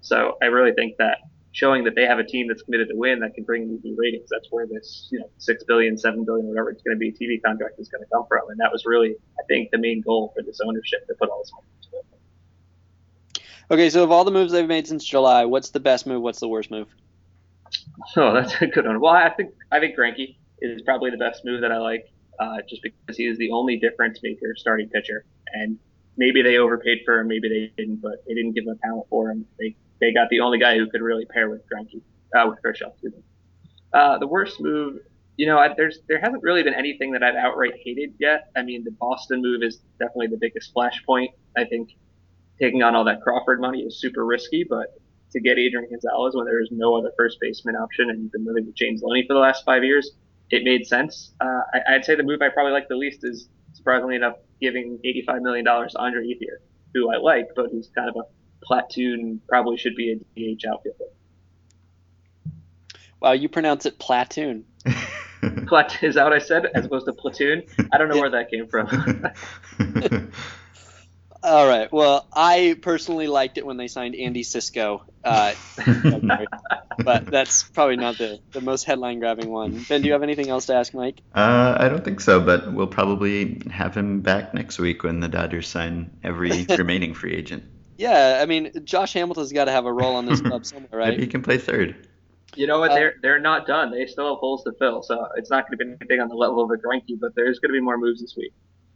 So 0.00 0.36
I 0.42 0.46
really 0.46 0.72
think 0.72 0.96
that 0.98 1.18
showing 1.52 1.84
that 1.84 1.94
they 1.94 2.04
have 2.04 2.18
a 2.18 2.24
team 2.24 2.48
that's 2.48 2.62
committed 2.62 2.88
to 2.88 2.96
win 2.96 3.20
that 3.20 3.32
can 3.34 3.44
bring 3.44 3.80
new 3.82 3.96
ratings. 3.96 4.28
That's 4.30 4.48
where 4.50 4.66
this, 4.66 5.08
you 5.12 5.20
know, 5.20 5.30
six 5.38 5.62
billion, 5.62 5.96
seven 5.96 6.24
billion, 6.24 6.48
whatever 6.48 6.70
it's 6.70 6.82
going 6.82 6.96
to 6.96 6.98
be, 6.98 7.12
TV 7.12 7.40
contract 7.40 7.78
is 7.78 7.88
going 7.88 8.02
to 8.02 8.10
come 8.10 8.26
from. 8.28 8.50
And 8.50 8.58
that 8.58 8.72
was 8.72 8.84
really, 8.84 9.14
I 9.38 9.42
think, 9.46 9.70
the 9.70 9.78
main 9.78 10.00
goal 10.00 10.32
for 10.34 10.42
this 10.42 10.58
ownership 10.60 11.06
to 11.06 11.14
put 11.14 11.30
all 11.30 11.42
this 11.42 11.52
money 11.52 11.66
into 11.80 11.96
it. 11.98 13.44
Okay, 13.70 13.88
so 13.88 14.02
of 14.02 14.10
all 14.10 14.24
the 14.24 14.32
moves 14.32 14.52
they've 14.52 14.66
made 14.66 14.88
since 14.88 15.04
July, 15.04 15.44
what's 15.44 15.70
the 15.70 15.80
best 15.80 16.06
move? 16.06 16.22
What's 16.22 16.40
the 16.40 16.48
worst 16.48 16.72
move? 16.72 16.88
Oh, 18.16 18.32
that's 18.32 18.60
a 18.60 18.66
good 18.66 18.86
one. 18.86 19.00
Well, 19.00 19.12
I 19.12 19.30
think 19.30 19.54
I 19.72 19.80
think 19.80 19.96
Greinke 19.96 20.36
is 20.60 20.82
probably 20.82 21.10
the 21.10 21.16
best 21.16 21.44
move 21.44 21.60
that 21.62 21.72
I 21.72 21.78
like, 21.78 22.12
uh, 22.38 22.58
just 22.68 22.82
because 22.82 23.16
he 23.16 23.24
is 23.26 23.38
the 23.38 23.50
only 23.50 23.76
difference 23.76 24.20
maker 24.22 24.54
starting 24.56 24.88
pitcher. 24.88 25.24
And 25.52 25.78
maybe 26.16 26.42
they 26.42 26.58
overpaid 26.58 26.98
for 27.04 27.20
him, 27.20 27.28
maybe 27.28 27.48
they 27.48 27.82
didn't, 27.82 28.00
but 28.00 28.24
they 28.26 28.34
didn't 28.34 28.52
give 28.52 28.64
him 28.64 28.70
a 28.70 28.86
talent 28.86 29.06
for 29.08 29.30
him. 29.30 29.46
They 29.58 29.76
they 30.00 30.12
got 30.12 30.28
the 30.30 30.40
only 30.40 30.58
guy 30.58 30.76
who 30.76 30.88
could 30.88 31.02
really 31.02 31.24
pair 31.24 31.48
with 31.48 31.62
Greinke, 31.68 32.02
uh, 32.36 32.48
with 32.48 32.62
Kershaw. 32.62 32.90
Uh, 33.92 34.18
the 34.18 34.26
worst 34.26 34.60
move, 34.60 34.98
you 35.36 35.46
know, 35.46 35.58
I, 35.58 35.72
there's 35.76 36.00
there 36.08 36.20
hasn't 36.20 36.42
really 36.42 36.62
been 36.62 36.74
anything 36.74 37.12
that 37.12 37.22
I've 37.22 37.36
outright 37.36 37.74
hated 37.82 38.14
yet. 38.18 38.50
I 38.56 38.62
mean, 38.62 38.84
the 38.84 38.90
Boston 38.92 39.40
move 39.42 39.62
is 39.62 39.80
definitely 39.98 40.28
the 40.28 40.38
biggest 40.38 40.74
flashpoint. 40.74 41.28
I 41.56 41.64
think 41.64 41.90
taking 42.60 42.82
on 42.82 42.94
all 42.94 43.04
that 43.04 43.22
Crawford 43.22 43.60
money 43.60 43.80
is 43.82 44.00
super 44.00 44.24
risky, 44.24 44.64
but 44.68 44.94
to 45.34 45.40
get 45.40 45.58
Adrian 45.58 45.86
Gonzalez 45.90 46.34
when 46.34 46.46
there 46.46 46.62
is 46.62 46.68
no 46.70 46.96
other 46.96 47.10
first 47.16 47.38
baseman 47.40 47.76
option 47.76 48.08
and 48.08 48.22
you've 48.22 48.32
been 48.32 48.46
living 48.46 48.66
with 48.66 48.74
James 48.74 49.02
Loney 49.02 49.24
for 49.26 49.34
the 49.34 49.40
last 49.40 49.64
five 49.64 49.84
years, 49.84 50.12
it 50.50 50.64
made 50.64 50.86
sense. 50.86 51.32
Uh, 51.40 51.60
I, 51.88 51.94
would 51.94 52.04
say 52.04 52.14
the 52.14 52.22
move 52.22 52.40
I 52.40 52.48
probably 52.48 52.72
like 52.72 52.88
the 52.88 52.96
least 52.96 53.24
is 53.24 53.48
surprisingly 53.72 54.14
enough 54.16 54.36
giving 54.60 54.98
$85 55.04 55.42
million 55.42 55.64
to 55.64 55.98
Andre 55.98 56.24
Ethier, 56.24 56.58
who 56.94 57.12
I 57.12 57.16
like, 57.16 57.48
but 57.56 57.66
who's 57.70 57.90
kind 57.94 58.08
of 58.08 58.16
a 58.16 58.22
platoon 58.64 59.40
probably 59.48 59.76
should 59.76 59.96
be 59.96 60.12
a 60.12 60.16
DH 60.16 60.64
outfielder. 60.66 61.04
Wow, 63.20 63.32
you 63.32 63.48
pronounce 63.48 63.86
it 63.86 63.98
platoon. 63.98 64.64
Plat 65.66 66.02
is 66.02 66.14
that 66.14 66.24
what 66.24 66.32
I 66.32 66.38
said 66.38 66.66
as 66.74 66.86
opposed 66.86 67.06
to 67.06 67.12
platoon? 67.12 67.64
I 67.92 67.98
don't 67.98 68.08
know 68.08 68.18
where 68.18 68.30
that 68.30 68.50
came 68.50 68.66
from. 68.66 68.86
All 71.44 71.68
right. 71.68 71.92
Well, 71.92 72.26
I 72.32 72.74
personally 72.80 73.26
liked 73.26 73.58
it 73.58 73.66
when 73.66 73.76
they 73.76 73.86
signed 73.86 74.14
Andy 74.14 74.42
Cisco, 74.42 75.04
uh, 75.22 75.54
but 77.04 77.26
that's 77.26 77.64
probably 77.64 77.96
not 77.96 78.16
the, 78.16 78.40
the 78.52 78.62
most 78.62 78.84
headline 78.84 79.18
grabbing 79.18 79.50
one. 79.50 79.84
Ben, 79.86 80.00
do 80.00 80.06
you 80.06 80.14
have 80.14 80.22
anything 80.22 80.48
else 80.48 80.66
to 80.66 80.74
ask 80.74 80.94
Mike? 80.94 81.20
Uh, 81.34 81.76
I 81.78 81.90
don't 81.90 82.02
think 82.02 82.22
so, 82.22 82.40
but 82.40 82.72
we'll 82.72 82.86
probably 82.86 83.60
have 83.70 83.94
him 83.94 84.22
back 84.22 84.54
next 84.54 84.78
week 84.78 85.02
when 85.02 85.20
the 85.20 85.28
Dodgers 85.28 85.68
sign 85.68 86.16
every 86.22 86.64
remaining 86.78 87.12
free 87.12 87.34
agent. 87.34 87.64
Yeah, 87.98 88.38
I 88.40 88.46
mean, 88.46 88.72
Josh 88.84 89.12
Hamilton's 89.12 89.52
got 89.52 89.66
to 89.66 89.72
have 89.72 89.84
a 89.84 89.92
role 89.92 90.16
on 90.16 90.24
this 90.24 90.40
club 90.40 90.64
somewhere, 90.66 90.98
right? 90.98 91.10
Maybe 91.10 91.24
he 91.24 91.28
can 91.28 91.42
play 91.42 91.58
third. 91.58 92.08
You 92.54 92.66
know 92.66 92.80
what? 92.80 92.92
Uh, 92.92 92.94
they're 92.94 93.14
they're 93.20 93.38
not 93.40 93.66
done. 93.66 93.90
They 93.90 94.06
still 94.06 94.30
have 94.30 94.38
holes 94.38 94.64
to 94.64 94.72
fill, 94.78 95.02
so 95.02 95.28
it's 95.36 95.50
not 95.50 95.68
going 95.68 95.78
to 95.78 95.84
be 95.84 95.90
anything 96.00 96.20
on 96.20 96.28
the 96.28 96.36
level 96.36 96.64
of 96.64 96.70
a 96.70 96.76
Greinke, 96.76 97.20
but 97.20 97.34
there's 97.34 97.58
going 97.58 97.68
to 97.68 97.74
be 97.74 97.80
more 97.80 97.98
moves 97.98 98.22
this 98.22 98.34
week. 98.34 98.54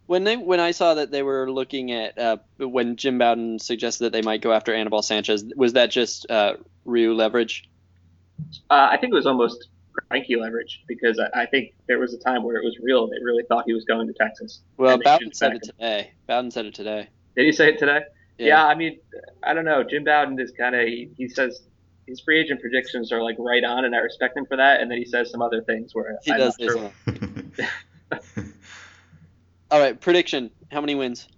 When 0.09 0.25
they 0.25 0.39
when 0.39 0.59
I 0.59 0.71
saw 0.71 0.95
that 0.95 1.11
they 1.11 1.23
were 1.23 1.53
looking 1.53 1.93
at 1.93 2.17
uh, 2.17 2.39
when 2.57 2.97
Jim 2.97 3.19
Bowden 3.19 3.59
suggested 3.59 4.05
that 4.05 4.13
they 4.13 4.23
might 4.23 4.41
go 4.41 4.53
after 4.53 4.75
Anibal 4.75 5.03
Sanchez, 5.03 5.45
was 5.55 5.75
that 5.75 5.91
just 5.91 6.31
uh, 6.31 6.55
Ryu 6.87 7.13
leverage? 7.13 7.69
Uh, 8.71 8.89
I 8.91 8.97
think 8.97 9.13
it 9.13 9.17
was 9.17 9.27
almost 9.27 9.69
Greinke 10.11 10.41
leverage 10.41 10.83
because 10.89 11.21
I, 11.21 11.43
I, 11.43 11.45
think 11.45 11.75
there 11.89 11.99
was 11.99 12.15
a 12.15 12.19
time 12.19 12.43
where 12.43 12.57
it 12.57 12.65
was 12.65 12.79
real. 12.81 13.07
They 13.07 13.23
really 13.23 13.43
thought 13.51 13.65
he 13.67 13.75
was 13.75 13.85
going 13.85 14.07
to 14.07 14.15
Texas. 14.15 14.61
Well, 14.79 14.97
Bowden 14.97 15.35
said 15.35 15.57
it 15.57 15.63
today. 15.65 16.13
Bowden 16.27 16.53
said 16.53 16.65
it 16.65 16.75
today. 16.75 17.11
Did 17.37 17.45
he 17.45 17.53
say 17.53 17.69
it 17.69 17.79
today? 17.79 18.01
Yeah. 18.39 18.47
yeah, 18.47 18.67
I 18.67 18.77
mean, 18.77 19.01
I 19.43 19.53
don't 19.53 19.67
know. 19.67 19.85
Jim 19.85 20.05
Bowden 20.05 20.41
is 20.41 20.53
kind 20.53 20.75
of 20.75 20.87
he, 20.87 21.11
he, 21.19 21.29
says 21.29 21.61
his 22.07 22.21
free 22.21 22.41
agent 22.41 22.63
predictions 22.63 23.13
are 23.13 23.23
like 23.23 23.37
right 23.39 23.63
on, 23.63 23.85
and 23.85 23.95
I 23.95 23.99
respect 23.99 24.39
him 24.39 24.47
for 24.47 24.57
that. 24.57 24.81
And 24.81 24.91
then 24.91 24.97
he 24.97 25.05
says 25.05 25.31
some 25.31 25.43
other 25.43 25.61
things 25.61 25.95
where 25.95 26.17
he 26.25 26.33
I'm 26.33 26.39
does. 26.39 26.57
Sure. 26.59 26.91
All 29.71 29.81
right, 29.81 29.99
prediction. 30.01 30.51
How 30.71 30.81
many 30.81 30.95
wins? 30.95 31.29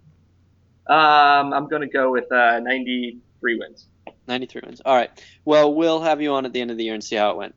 Um, 0.87 1.53
I'm 1.53 1.67
going 1.67 1.81
to 1.81 1.87
go 1.87 2.11
with 2.11 2.31
uh, 2.31 2.59
93 2.59 3.59
wins. 3.59 3.87
93 4.27 4.61
wins. 4.65 4.81
All 4.85 4.95
right. 4.95 5.09
Well, 5.45 5.73
we'll 5.73 6.01
have 6.01 6.21
you 6.21 6.33
on 6.33 6.45
at 6.45 6.53
the 6.53 6.61
end 6.61 6.71
of 6.71 6.77
the 6.77 6.83
year 6.83 6.93
and 6.93 7.03
see 7.03 7.15
how 7.15 7.31
it 7.31 7.37
went. 7.37 7.55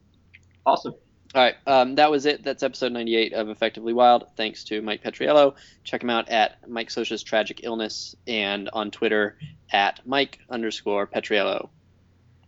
Awesome. 0.66 0.94
All 1.34 1.42
right, 1.42 1.56
um, 1.66 1.96
that 1.96 2.12
was 2.12 2.26
it. 2.26 2.44
That's 2.44 2.62
episode 2.62 2.92
98 2.92 3.32
of 3.32 3.48
Effectively 3.48 3.92
Wild. 3.92 4.28
Thanks 4.36 4.62
to 4.64 4.80
Mike 4.80 5.02
Petriello. 5.02 5.56
Check 5.82 6.00
him 6.00 6.10
out 6.10 6.28
at 6.28 6.68
Mike 6.68 6.90
Scioscia's 6.90 7.24
Tragic 7.24 7.62
Illness 7.64 8.14
and 8.28 8.70
on 8.72 8.92
Twitter 8.92 9.36
at 9.72 9.98
Mike 10.06 10.38
underscore 10.48 11.08
Petriello 11.08 11.70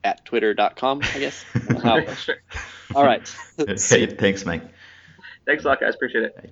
at 0.05 0.25
twitter.com, 0.25 1.01
I 1.03 1.19
guess. 1.19 1.45
sure. 2.23 2.37
All 2.95 3.05
right. 3.05 3.29
hey, 3.59 4.07
thanks, 4.07 4.47
Mike. 4.47 4.63
Thanks 5.47 5.65
a 5.65 5.69
lot, 5.69 5.81
guys. 5.81 5.97
Appreciate 5.97 6.23
it. 6.23 6.51